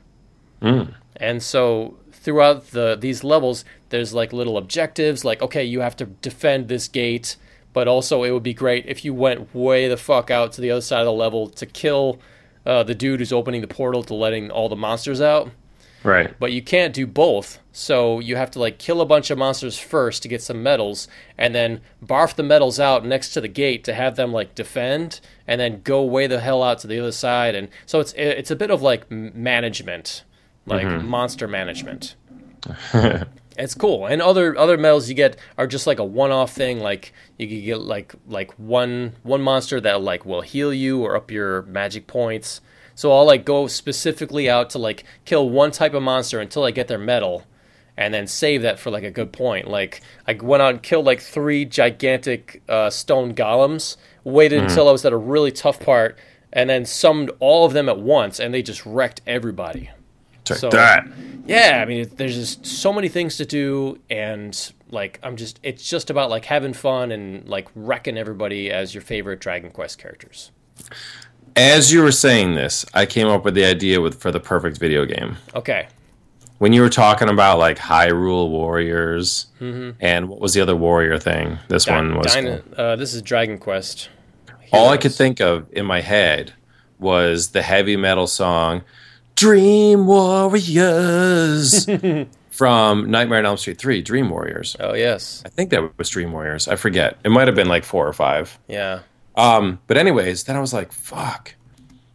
[1.15, 3.63] And so throughout the these levels
[3.95, 7.37] there's like little objectives like okay you have to defend this gate
[7.73, 10.69] but also it would be great if you went way the fuck out to the
[10.71, 12.19] other side of the level to kill
[12.65, 15.49] uh, the dude who's opening the portal to letting all the monsters out
[16.03, 16.35] Right.
[16.39, 17.57] but you can't do both.
[17.71, 21.07] So you have to like kill a bunch of monsters first to get some medals,
[21.35, 25.19] and then barf the medals out next to the gate to have them like defend,
[25.47, 27.55] and then go way the hell out to the other side.
[27.55, 30.23] And so it's it's a bit of like management,
[30.67, 32.15] like monster management.
[33.57, 36.79] It's cool, and other other medals you get are just like a one-off thing.
[36.79, 41.15] Like you can get like like one one monster that like will heal you or
[41.15, 42.59] up your magic points.
[42.95, 46.71] So I'll like go specifically out to like kill one type of monster until I
[46.71, 47.45] get their medal,
[47.95, 49.69] and then save that for like a good point.
[49.69, 53.95] Like I went out and killed like three gigantic uh, stone golems.
[54.25, 56.17] Waited until I was at a really tough part,
[56.51, 59.91] and then summoned all of them at once, and they just wrecked everybody.
[60.45, 61.05] Take So- that.
[61.47, 65.87] Yeah, I mean, there's just so many things to do, and like, I'm just, it's
[65.87, 70.49] just about like having fun and like wrecking everybody as your favorite Dragon Quest characters.
[71.55, 74.77] As you were saying this, I came up with the idea with for the perfect
[74.79, 75.37] video game.
[75.53, 75.87] Okay.
[76.57, 81.59] When you were talking about like Hyrule Warriors and what was the other warrior thing?
[81.67, 84.09] This one was Dyna- uh, this is Dragon Quest.
[84.73, 86.53] all I could think of in my head
[86.97, 88.83] was the heavy metal song
[89.35, 91.85] Dream Warriors
[92.51, 94.75] from Nightmare on Elm Street 3, Dream Warriors.
[94.79, 96.67] Oh yes, I think that was Dream Warriors.
[96.67, 97.17] I forget.
[97.23, 98.59] It might have been like 4 or 5.
[98.67, 98.99] yeah.
[99.37, 101.55] Um, but anyways, then I was like, fuck.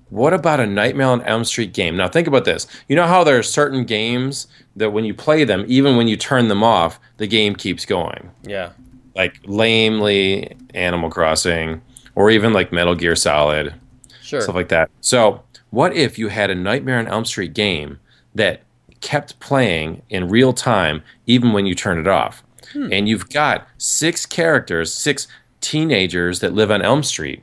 [0.08, 1.94] What about a Nightmare on Elm Street game?
[1.94, 2.66] Now think about this.
[2.88, 6.16] You know how there are certain games that when you play them, even when you
[6.16, 8.30] turn them off, the game keeps going.
[8.42, 8.70] Yeah.
[9.14, 11.82] Like lamely Animal Crossing,
[12.14, 13.74] or even like Metal Gear Solid,
[14.22, 14.40] Sure.
[14.40, 14.90] stuff like that.
[15.02, 17.98] So what if you had a Nightmare on Elm Street game
[18.34, 18.62] that
[19.00, 22.42] kept playing in real time even when you turn it off?
[22.72, 22.92] Hmm.
[22.92, 25.26] And you've got six characters, six
[25.60, 27.42] teenagers that live on Elm Street,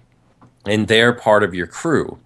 [0.65, 2.19] and they're part of your crew.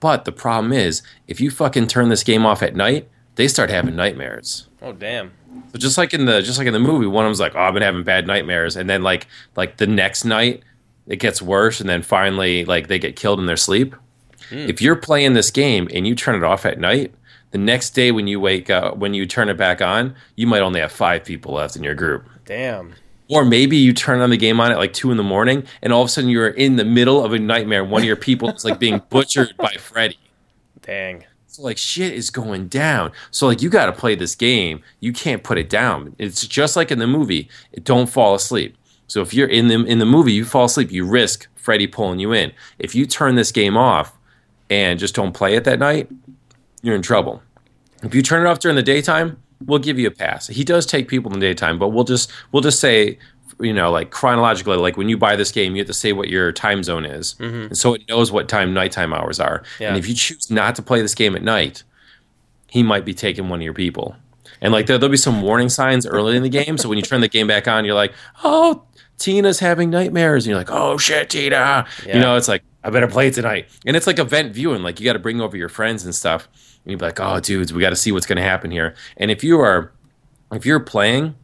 [0.00, 3.70] But the problem is, if you fucking turn this game off at night, they start
[3.70, 4.68] having nightmares.
[4.82, 5.32] oh damn.
[5.72, 7.60] So just like in the just like in the movie, one of them's like, "Oh,
[7.60, 10.62] I've been having bad nightmares," and then like like the next night,
[11.06, 13.94] it gets worse, and then finally like they get killed in their sleep.
[14.50, 14.68] Hmm.
[14.68, 17.14] If you're playing this game and you turn it off at night,
[17.50, 20.60] the next day when you wake up, when you turn it back on, you might
[20.60, 22.28] only have five people left in your group.
[22.44, 22.94] Damn.
[23.28, 25.92] Or maybe you turn on the game on at like two in the morning, and
[25.92, 27.84] all of a sudden you're in the middle of a nightmare.
[27.84, 30.18] One of your people is like being butchered by Freddy.
[30.82, 31.24] Dang.
[31.46, 33.12] So like shit is going down.
[33.30, 34.82] So like you got to play this game.
[34.98, 36.16] You can't put it down.
[36.18, 37.48] It's just like in the movie.
[37.84, 38.76] Don't fall asleep.
[39.06, 42.18] So if you're in the in the movie, you fall asleep, you risk Freddy pulling
[42.18, 42.52] you in.
[42.80, 44.12] If you turn this game off
[44.70, 46.08] and just don't play it that night,
[46.82, 47.42] you're in trouble.
[48.02, 50.46] If you turn it off during the daytime, we'll give you a pass.
[50.48, 53.18] He does take people in the daytime, but we'll just we'll just say,
[53.60, 56.28] you know, like chronologically, like when you buy this game, you have to say what
[56.28, 57.66] your time zone is, mm-hmm.
[57.66, 59.62] and so it knows what time nighttime hours are.
[59.78, 59.88] Yeah.
[59.88, 61.82] And if you choose not to play this game at night,
[62.68, 64.16] he might be taking one of your people.
[64.60, 67.02] And like there, there'll be some warning signs early in the game, so when you
[67.02, 68.12] turn the game back on, you're like,
[68.42, 68.82] oh.
[69.16, 72.14] Tina's having nightmares, and you're like, "Oh shit, Tina!" Yeah.
[72.16, 73.68] You know, it's like, I better play it tonight.
[73.86, 74.82] And it's like event viewing.
[74.82, 76.48] Like you got to bring over your friends and stuff.
[76.84, 78.94] And you'd be like, oh, dudes, we got to see what's going to happen here.
[79.16, 79.90] And if you are,
[80.52, 81.34] if you're playing,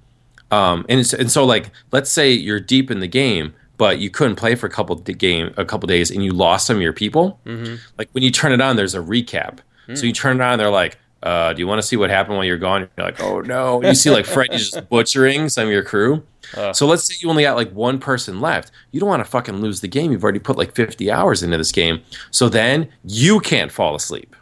[0.51, 4.11] um, and it's, and so like, let's say you're deep in the game, but you
[4.11, 6.93] couldn't play for a couple game a couple days, and you lost some of your
[6.93, 7.41] people.
[7.47, 7.76] Mm-hmm.
[7.97, 9.61] Like when you turn it on, there's a recap.
[9.95, 12.36] So you turn it on, they're like, uh, "Do you want to see what happened
[12.36, 15.72] while you're gone?" You're like, "Oh no!" You see like Freddy just butchering some of
[15.72, 16.22] your crew.
[16.57, 16.73] Uh.
[16.73, 18.71] So let's say you only got like one person left.
[18.93, 20.13] You don't want to fucking lose the game.
[20.13, 22.03] You've already put like 50 hours into this game.
[22.31, 24.35] So then you can't fall asleep.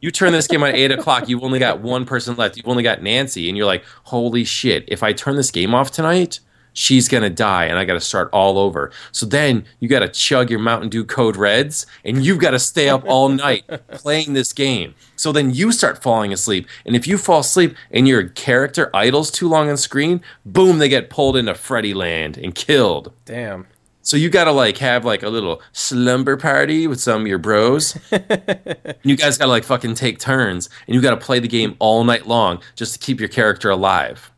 [0.00, 1.28] You turn this game on at eight o'clock.
[1.28, 2.56] You've only got one person left.
[2.56, 4.84] You've only got Nancy, and you're like, "Holy shit!
[4.88, 6.40] If I turn this game off tonight,
[6.72, 10.08] she's gonna die, and I got to start all over." So then you got to
[10.08, 14.32] chug your Mountain Dew Code Reds, and you've got to stay up all night playing
[14.32, 14.94] this game.
[15.16, 19.30] So then you start falling asleep, and if you fall asleep and your character idles
[19.30, 23.12] too long on screen, boom, they get pulled into Freddy Land and killed.
[23.24, 23.66] Damn.
[24.04, 27.96] So you gotta like have like a little slumber party with some of your bros.
[29.04, 32.26] you guys gotta like fucking take turns, and you gotta play the game all night
[32.26, 34.31] long just to keep your character alive.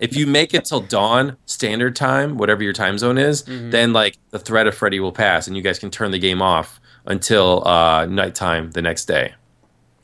[0.00, 4.18] If you make it till dawn standard time, whatever your time zone is, then like
[4.30, 7.66] the threat of Freddy will pass, and you guys can turn the game off until
[7.66, 9.34] uh, nighttime the next day.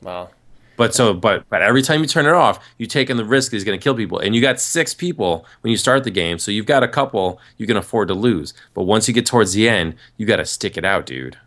[0.03, 0.31] Wow.
[0.77, 3.51] But so, but but every time you turn it off, you take in the risk
[3.51, 6.11] that he's going to kill people, and you got six people when you start the
[6.11, 8.55] game, so you've got a couple you can afford to lose.
[8.75, 11.39] But once you get towards the end, you got to stick it out, dude.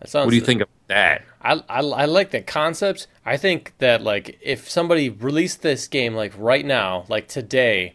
[0.00, 0.26] That sounds.
[0.26, 1.24] What do you think of that?
[1.44, 3.06] I, I, I like the concept.
[3.24, 7.94] I think that like if somebody released this game like right now, like today,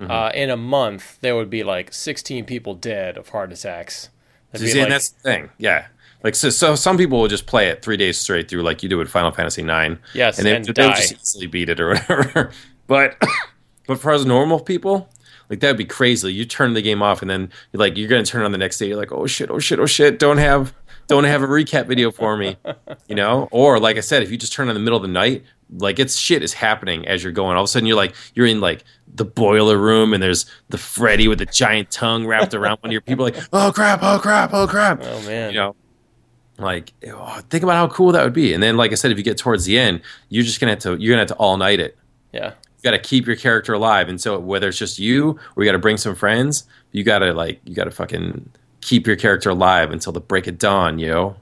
[0.00, 0.12] Mm-hmm.
[0.12, 4.10] uh, in a month, there would be like 16 people dead of heart attacks.
[4.52, 5.88] That'd See, and that's the thing, yeah.
[6.22, 8.88] Like so, so some people will just play it three days straight through, like you
[8.88, 9.98] do with Final Fantasy Nine.
[10.14, 12.52] Yes, and, and they'll just easily beat it or whatever.
[12.86, 13.20] but
[13.88, 15.08] but for us normal people,
[15.50, 16.32] like that'd be crazy.
[16.32, 18.58] You turn the game off, and then you're like you're gonna turn it on the
[18.58, 18.86] next day.
[18.86, 20.20] You're like, oh shit, oh shit, oh shit.
[20.20, 20.74] Don't have
[21.08, 22.56] don't have a recap video for me,
[23.08, 23.48] you know?
[23.50, 25.42] Or like I said, if you just turn on in the middle of the night,
[25.78, 27.56] like it's shit is happening as you're going.
[27.56, 30.78] All of a sudden, you're like you're in like the boiler room, and there's the
[30.78, 33.24] Freddy with the giant tongue wrapped around one of your people.
[33.24, 35.00] Like, oh crap, oh crap, oh crap.
[35.02, 35.76] oh man, You know,
[36.58, 38.52] like oh, think about how cool that would be.
[38.54, 40.78] And then, like I said, if you get towards the end, you're just gonna have
[40.80, 41.98] to you're gonna have to all night it.
[42.32, 42.52] yeah.
[42.78, 45.68] You got to keep your character alive, and so whether it's just you or you
[45.68, 48.48] got to bring some friends, you got to like you got to fucking
[48.80, 51.36] keep your character alive until the break of dawn, yo.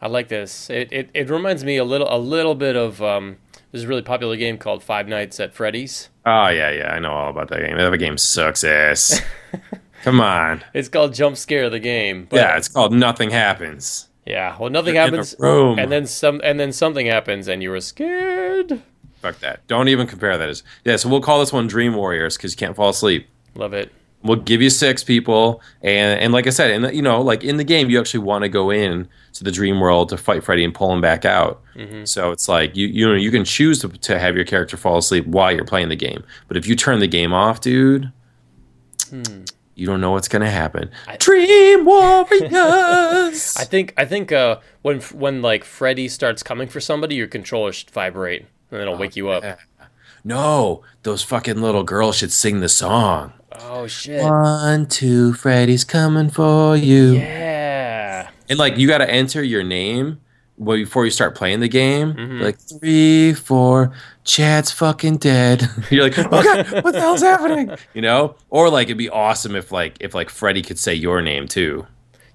[0.00, 0.70] I like this.
[0.70, 3.38] It, it it reminds me a little a little bit of um.
[3.74, 6.08] A really popular game called Five Nights at Freddy's.
[6.24, 7.76] Oh yeah, yeah, I know all about that game.
[7.76, 9.20] That game sucks ass.
[10.02, 10.64] Come on.
[10.72, 12.28] It's called Jump Scare the game.
[12.32, 14.08] Yeah, it's called Nothing Happens.
[14.24, 14.56] yeah.
[14.58, 15.78] Well, nothing You're happens, room.
[15.78, 18.80] and then some, and then something happens, and you were scared.
[19.20, 19.66] Fuck that.
[19.66, 20.48] Don't even compare that.
[20.48, 23.26] As yeah, so we'll call this one Dream Warriors because you can't fall asleep.
[23.54, 23.92] Love it.
[24.24, 27.56] We'll give you six people, and and like I said, and you know, like in
[27.56, 30.64] the game, you actually want to go in to the dream world to fight Freddy
[30.64, 31.62] and pull him back out.
[32.04, 34.98] So it's like you you know you can choose to, to have your character fall
[34.98, 38.10] asleep while you're playing the game, but if you turn the game off, dude,
[39.76, 40.90] you don't know what's gonna happen.
[41.06, 43.56] I, dream Warriors.
[43.56, 47.72] I think I think uh, when when like Freddy starts coming for somebody, your controller
[47.72, 49.44] should vibrate, and it'll wake you up.
[49.44, 49.56] yeah.
[50.24, 53.32] no, those fucking little girls should sing the song.
[53.52, 54.22] Oh shit!
[54.22, 57.14] One, two, Freddy's coming for you.
[57.14, 58.30] Yeah.
[58.48, 60.20] And like you got to enter your name
[60.58, 62.14] well, before you start playing the game.
[62.14, 62.40] Mhm.
[62.40, 63.92] Like three, four,
[64.24, 65.68] Chad's fucking dead.
[65.90, 67.70] You're like, oh god, what the hell's happening?
[67.94, 68.34] You know?
[68.50, 71.86] Or like it'd be awesome if like if like Freddy could say your name too.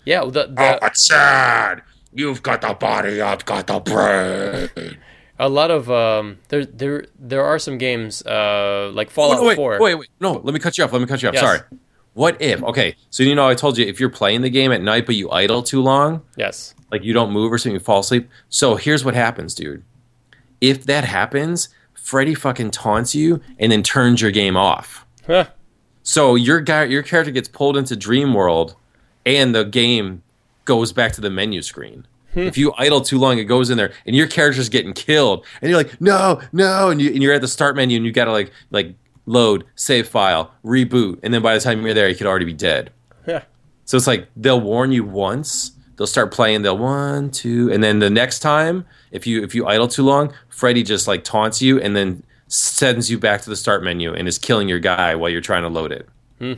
[0.06, 0.26] Yeah.
[0.26, 1.82] The, the, Chad,
[2.14, 4.98] you've got the body, I've got the brain.
[5.44, 9.48] A lot of um, there there there are some games uh like Fallout Oh, no,
[9.50, 9.78] wait, Four.
[9.80, 10.94] wait, wait, no, let me cut you off.
[10.94, 11.34] Let me cut you off.
[11.36, 11.44] Yes.
[11.44, 11.60] Sorry.
[12.14, 12.62] What if?
[12.64, 15.16] Okay, so you know I told you if you're playing the game at night but
[15.16, 16.76] you idle too long, Yes.
[16.92, 18.30] like you don't move or something, you fall asleep.
[18.50, 19.84] So here's what happens, dude.
[20.62, 25.06] If that happens, Freddy fucking taunts you and then turns your game off.
[25.26, 25.46] Huh.
[26.04, 28.76] So your guy, your character gets pulled into Dream World,
[29.26, 30.22] and the game
[30.66, 32.06] goes back to the menu screen.
[32.36, 35.70] If you idle too long, it goes in there, and your character's getting killed, and
[35.70, 38.32] you're like, no, no, and, you, and you're at the start menu, and you gotta
[38.32, 42.28] like like load, save file, reboot, and then by the time you're there, you could
[42.28, 42.92] already be dead.
[43.28, 43.44] Yeah.
[43.86, 45.72] So it's like they'll warn you once.
[45.96, 46.64] They'll start playing.
[46.64, 50.34] They'll one, two, and then the next time, if you if you idle too long,
[50.50, 54.28] Freddy just like taunts you and then sends you back to the start menu and
[54.28, 56.08] is killing your guy while you're trying to load it.
[56.40, 56.54] Hmm.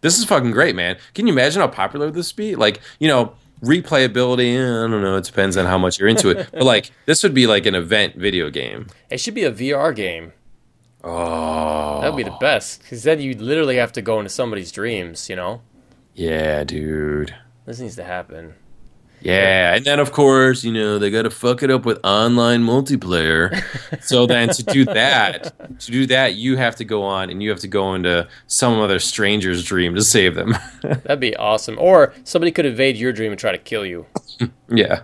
[0.00, 0.96] This is fucking great, man.
[1.14, 2.54] Can you imagine how popular this would be?
[2.54, 4.54] Like, you know, replayability.
[4.56, 5.16] eh, I don't know.
[5.16, 6.48] It depends on how much you're into it.
[6.52, 8.86] But like, this would be like an event video game.
[9.10, 10.32] It should be a VR game.
[11.04, 14.72] Oh, That would be the best, because then you literally have to go into somebody's
[14.72, 15.28] dreams.
[15.28, 15.62] You know.
[16.14, 17.34] yeah, dude.
[17.66, 18.54] This needs to happen.
[19.20, 22.62] Yeah, and then of course, you know, they got to fuck it up with online
[22.62, 23.62] multiplayer.
[24.02, 27.50] so then to do that, to do that, you have to go on and you
[27.50, 30.56] have to go into some other stranger's dream to save them.
[30.82, 31.76] That'd be awesome.
[31.78, 34.06] Or somebody could invade your dream and try to kill you.
[34.68, 35.02] yeah.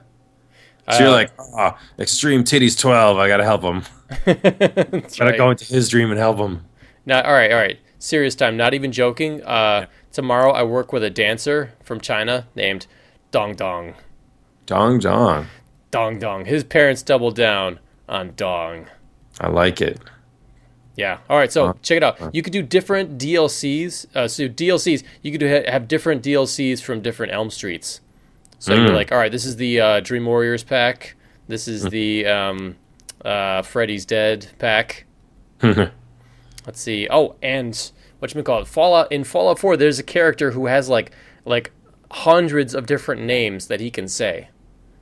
[0.90, 3.16] So you're like, oh, extreme titties twelve.
[3.16, 3.84] I gotta help him.
[4.26, 5.36] Gotta right.
[5.36, 6.66] go into his dream and help him.
[7.06, 7.78] Now, all right, all right.
[7.98, 8.58] Serious time.
[8.58, 9.42] Not even joking.
[9.44, 12.86] Uh, tomorrow I work with a dancer from China named
[13.30, 13.94] Dong Dong.
[14.66, 15.46] Dong Dong.
[15.90, 16.44] Dong Dong.
[16.44, 18.86] His parents double down on Dong.
[19.40, 20.00] I like it.
[20.96, 21.18] Yeah.
[21.28, 21.50] All right.
[21.50, 22.34] So check it out.
[22.34, 24.14] You could do different DLCs.
[24.14, 28.00] Uh, so DLCs, you could do, have different DLCs from different Elm Streets.
[28.58, 31.16] So you're like, all right, this is the uh, Dream Warriors pack.
[31.48, 32.76] This is the um,
[33.22, 35.04] uh, Freddy's Dead pack.
[35.62, 37.06] Let's see.
[37.10, 37.90] Oh, and
[38.20, 38.68] what you call it?
[38.68, 39.76] Fallout in Fallout 4.
[39.76, 41.10] There's a character who has like
[41.44, 41.72] like
[42.10, 44.48] hundreds of different names that he can say.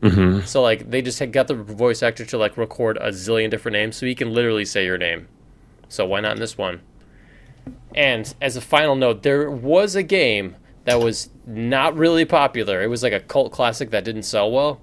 [0.02, 0.46] Mm-hmm.
[0.46, 3.74] So like they just had got the voice actor to like record a zillion different
[3.74, 5.28] names, so he can literally say your name.
[5.88, 6.80] So why not in this one?
[7.94, 12.82] And as a final note, there was a game that was not really popular.
[12.82, 14.80] It was like a cult classic that didn't sell well,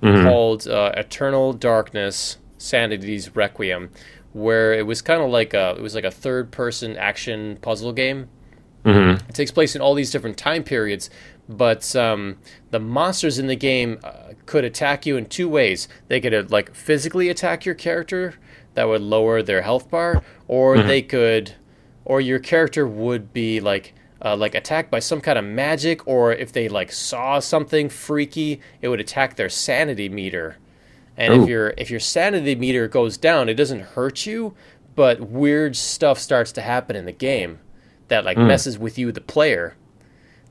[0.00, 3.90] called uh, Eternal Darkness: Sanity's Requiem,
[4.32, 8.28] where it was kind of like a it was like a third-person action puzzle game.
[8.84, 9.28] Mm-hmm.
[9.28, 11.10] It takes place in all these different time periods,
[11.48, 12.38] but um,
[12.70, 15.88] the monsters in the game uh, could attack you in two ways.
[16.08, 18.34] They could uh, like physically attack your character,
[18.74, 21.54] that would lower their health bar, or they could,
[22.04, 26.32] or your character would be like uh, like attacked by some kind of magic, or
[26.32, 30.56] if they like saw something freaky, it would attack their sanity meter.
[31.16, 31.42] And Ooh.
[31.42, 34.54] if your if your sanity meter goes down, it doesn't hurt you,
[34.94, 37.58] but weird stuff starts to happen in the game
[38.08, 39.76] that like messes with you, the player.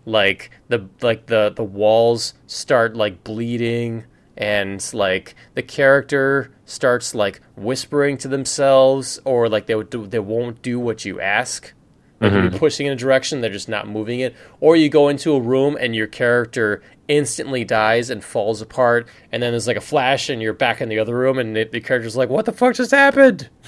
[0.06, 7.42] Like the like the the walls start like bleeding, and like the character starts like
[7.56, 11.74] whispering to themselves, or like they would do, they won't do what you ask.
[12.20, 14.36] Like you're pushing in a direction, they're just not moving it.
[14.60, 19.42] Or you go into a room and your character instantly dies and falls apart, and
[19.42, 21.82] then there's like a flash and you're back in the other room, and it, the
[21.82, 23.50] character's like, "What the fuck just happened?"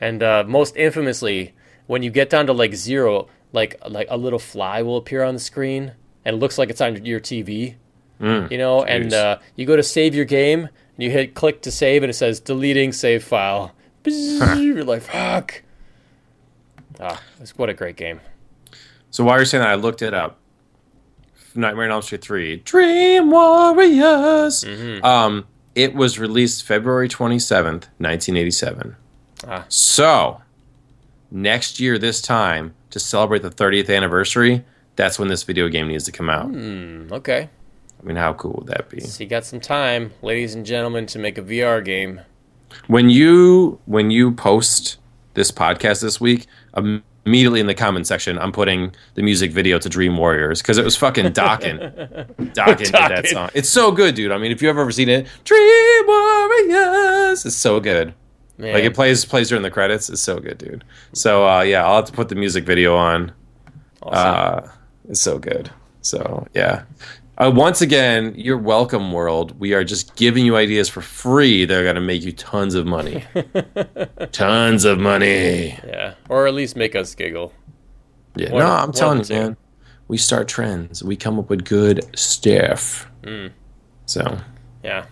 [0.00, 1.54] And uh, most infamously,
[1.86, 5.32] when you get down to like zero, like like a little fly will appear on
[5.34, 5.92] the screen,
[6.24, 7.76] and it looks like it's on your TV.
[8.20, 10.60] you know, and uh, you go to save your game,
[10.94, 13.72] and you hit click to save, and it says deleting save file.
[14.02, 15.62] Bzzz, You're like, fuck.
[17.00, 18.20] Ah, it's- what a great game.
[19.10, 20.38] So while you're saying that, I looked it up.
[21.54, 24.64] Nightmare on Elm Street 3, Dream Warriors.
[24.64, 25.04] Mm-hmm.
[25.04, 25.46] Um,
[25.76, 28.96] it was released February 27th, 1987.
[29.46, 29.64] Ah.
[29.68, 30.40] So,
[31.30, 34.64] next year, this time, to celebrate the 30th anniversary,
[34.94, 36.46] that's when this video game needs to come out.
[36.50, 37.50] Mm, okay,
[38.00, 39.00] I mean, how cool would that be?
[39.00, 42.20] so you got some time, ladies and gentlemen, to make a VR game.
[42.86, 44.98] When you when you post
[45.34, 49.80] this podcast this week, um, immediately in the comment section, I'm putting the music video
[49.80, 52.36] to Dream Warriors because it was fucking Dokken.
[52.54, 53.50] Dokken did that song.
[53.54, 54.30] It's so good, dude.
[54.30, 58.14] I mean, if you've ever seen it, Dream Warriors, is so good.
[58.58, 60.08] Man, Like it plays plays during the credits.
[60.08, 60.84] It's so good, dude.
[61.12, 63.32] So uh, yeah, I'll have to put the music video on.
[64.02, 64.68] awesome.
[64.68, 64.72] Uh,
[65.08, 65.70] it's so good.
[66.02, 66.84] So yeah.
[67.36, 69.58] Uh, once again, you're welcome, world.
[69.58, 71.64] We are just giving you ideas for free.
[71.64, 73.24] They're gonna make you tons of money.
[74.32, 75.78] tons of money.
[75.86, 77.52] yeah, or at least make us giggle.
[78.36, 78.52] Yeah.
[78.52, 79.56] One- no, I'm telling you, man.
[80.06, 81.02] We start trends.
[81.02, 83.10] We come up with good stuff.
[83.22, 83.50] Mm.
[84.06, 84.38] So
[84.84, 85.06] Yeah,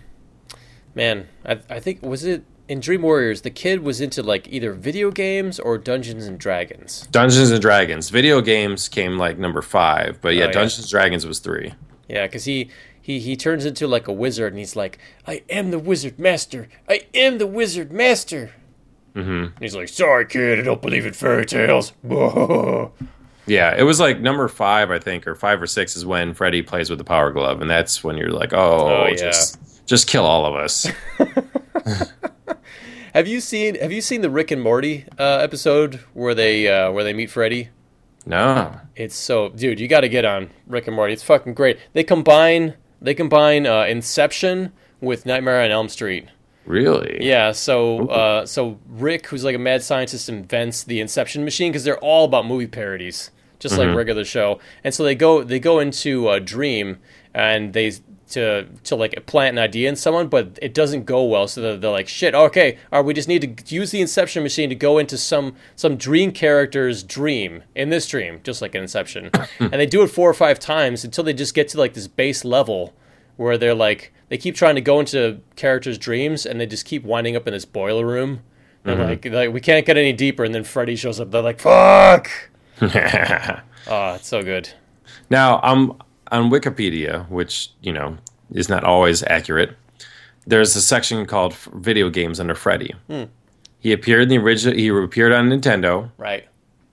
[0.95, 4.73] man, I I think was it in Dream Warriors the kid was into like either
[4.73, 7.07] video games or Dungeons and Dragons.
[7.11, 8.09] Dungeons and Dragons.
[8.09, 10.51] Video games came like number five, but yeah, Oh, yeah.
[10.53, 11.73] Dungeons and Dragons was three.
[12.07, 12.69] Yeah, because he,
[13.01, 14.97] he he turns into like a wizard and he's like,
[15.27, 16.69] I am the wizard master.
[16.87, 18.51] I am the wizard master.
[19.15, 19.57] Mm-hmm.
[19.63, 21.93] He's like, sorry kid, I don't believe in fairy tales.
[23.45, 26.61] Yeah, it was like number five, I think, or five or six is when Freddy
[26.61, 29.15] plays with the power glove, and that's when you're like, oh, Oh, yeah.
[29.15, 30.87] just just kill all of us.
[33.13, 36.91] have you seen Have you seen the Rick and Morty uh, episode where they uh,
[36.91, 37.69] where they meet Freddy?
[38.25, 41.11] no, It's so, dude, you got to get on Rick and Morty.
[41.13, 41.77] It's fucking great.
[41.93, 44.71] They combine they combine uh, Inception
[45.01, 46.27] with Nightmare on Elm Street.
[46.65, 47.17] really?
[47.19, 51.83] Yeah, so uh, so Rick, who's like a mad scientist, invents the Inception machine because
[51.83, 54.59] they're all about movie parodies, just like regular show.
[54.85, 56.99] And so they go they go into a dream,
[57.33, 57.91] and they
[58.33, 61.47] to to like plant an idea in someone, but it doesn't go well.
[61.47, 64.43] So they're, they're like, "Shit, okay, all right, we just need to use the Inception
[64.43, 68.81] machine to go into some some dream character's dream in this dream, just like an
[68.81, 69.29] Inception."
[69.59, 72.07] and they do it four or five times until they just get to like this
[72.07, 72.93] base level
[73.37, 77.03] where they're like they keep trying to go into characters' dreams, and they just keep
[77.03, 78.41] winding up in this boiler room.
[78.83, 79.03] They're mm-hmm.
[79.03, 81.31] like, like, we can't get any deeper, and then Freddy shows up.
[81.31, 82.29] They're like, "Fuck!"
[83.85, 84.69] Oh, it's so good.
[85.29, 85.93] Now, I'm
[86.33, 88.17] on Wikipedia, which you know
[88.51, 89.77] is not always accurate.
[90.45, 92.93] There's a section called video games under Freddy.
[93.07, 93.23] Hmm.
[93.79, 94.75] He appeared in the original.
[94.75, 96.47] He appeared on Nintendo Right,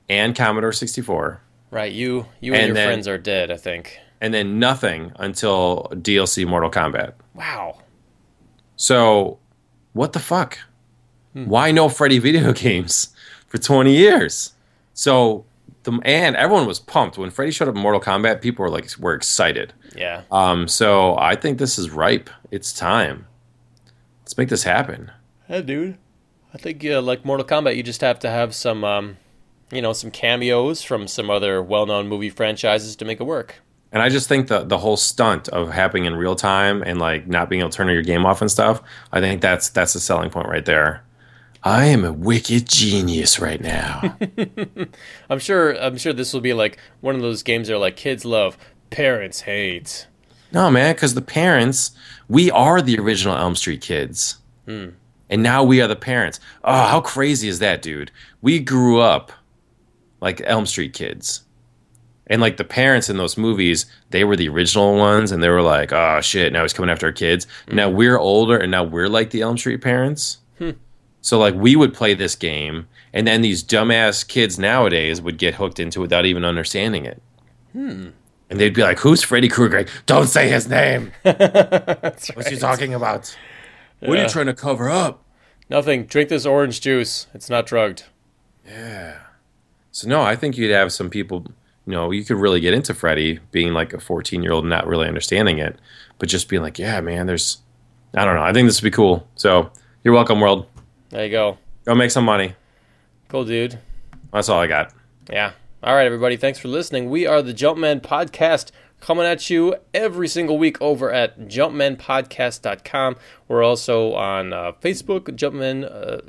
[0.09, 1.93] and Commodore 64, right.
[1.93, 3.51] You you and, And your then- friends are dead.
[3.51, 3.99] I think.
[4.21, 7.15] and then nothing until DLC Mortal Kombat.
[7.35, 7.79] Wow.
[8.77, 9.39] So,
[9.93, 10.59] what the fuck?
[11.33, 11.47] Hmm.
[11.47, 13.15] Why no Freddy video games
[13.47, 14.53] for 20 years?
[14.95, 15.45] So,
[15.85, 18.41] the and everyone was pumped when Freddy showed up in Mortal Kombat.
[18.41, 19.73] People were like, were excited.
[19.97, 20.23] Yeah.
[20.31, 22.29] Um, so I think this is ripe.
[22.51, 23.27] It's time.
[24.23, 25.11] Let's make this happen.
[25.49, 25.99] Yeah, dude.
[26.53, 29.17] I think uh, like Mortal Kombat, you just have to have some, um,
[29.71, 33.57] you know, some cameos from some other well-known movie franchises to make it work.
[33.93, 37.27] And I just think the the whole stunt of happening in real time and like
[37.27, 38.83] not being able to turn your game off and stuff.
[39.11, 41.03] I think that's that's the selling point right there.
[41.63, 44.17] I am a wicked genius right now.
[45.31, 45.73] I'm sure.
[45.73, 48.57] I'm sure this will be like one of those games that are like kids love,
[48.89, 50.07] parents hate.
[50.53, 51.91] no, man, because the parents,
[52.29, 54.91] we are the original Elm Street kids, hmm.
[55.29, 56.41] and now we are the parents.
[56.65, 58.11] Oh, how crazy is that, dude?
[58.41, 59.31] We grew up
[60.21, 61.43] like Elm Street kids.
[62.27, 65.63] And like the parents in those movies, they were the original ones, and they were
[65.63, 67.47] like, "Oh shit!" Now he's coming after our kids.
[67.69, 67.77] Hmm.
[67.77, 70.39] Now we're older, and now we're like the Elm Street parents.
[70.59, 70.71] Hmm.
[71.23, 75.55] So like we would play this game, and then these dumbass kids nowadays would get
[75.55, 77.23] hooked into it without even understanding it.
[77.73, 78.09] Hmm.
[78.49, 79.87] And they'd be like, "Who's Freddy Krueger?
[80.07, 81.13] Don't say his name.
[81.23, 83.37] That's What's he talking about?
[84.01, 85.23] What are you trying to cover up?"
[85.69, 86.07] Nothing.
[86.07, 87.29] Drink this orange juice.
[87.33, 88.05] It's not drugged.
[88.67, 89.19] Yeah.
[89.93, 91.47] So no, I think you'd have some people.
[91.87, 94.71] You know, you could really get into Freddy being like a 14 year old and
[94.71, 95.79] not really understanding it,
[96.19, 97.59] but just being like, "Yeah, man, there's."
[98.15, 98.43] I don't know.
[98.43, 99.29] I think this would be cool.
[99.37, 99.71] So
[100.03, 100.67] you're welcome, world.
[101.11, 101.59] There you go.
[101.85, 102.55] Go make some money.
[103.29, 103.79] Cool, dude.
[104.33, 104.93] That's all I got.
[105.31, 105.53] Yeah.
[105.83, 106.37] All right, everybody.
[106.37, 107.11] Thanks for listening.
[107.11, 113.17] We are the Jumpman Podcast coming at you every single week over at jumpmanpodcast.com.
[113.49, 115.89] We're also on uh, Facebook, Jumpman, uh,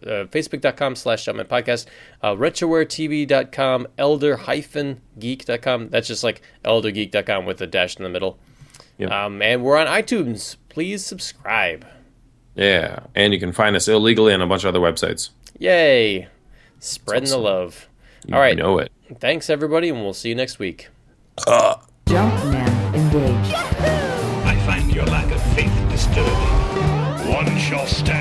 [0.09, 1.85] uh, facebook.com slash Jumpman Podcast,
[2.21, 5.89] uh, retrowaretv.com, elder-geek.com.
[5.89, 8.39] That's just like eldergeek.com with a dash in the middle.
[8.97, 9.11] Yep.
[9.11, 10.55] Um, and we're on iTunes.
[10.69, 11.85] Please subscribe.
[12.55, 15.29] Yeah, and you can find us illegally on a bunch of other websites.
[15.59, 16.27] Yay!
[16.79, 17.43] Spreading awesome.
[17.43, 17.87] the love.
[18.25, 18.91] You All right, know it.
[19.19, 20.89] Thanks everybody, and we'll see you next week.
[21.47, 21.75] Uh.
[22.05, 23.53] Jumpman engaged.
[23.55, 27.31] I find your lack of faith disturbing.
[27.33, 28.20] One shall stand.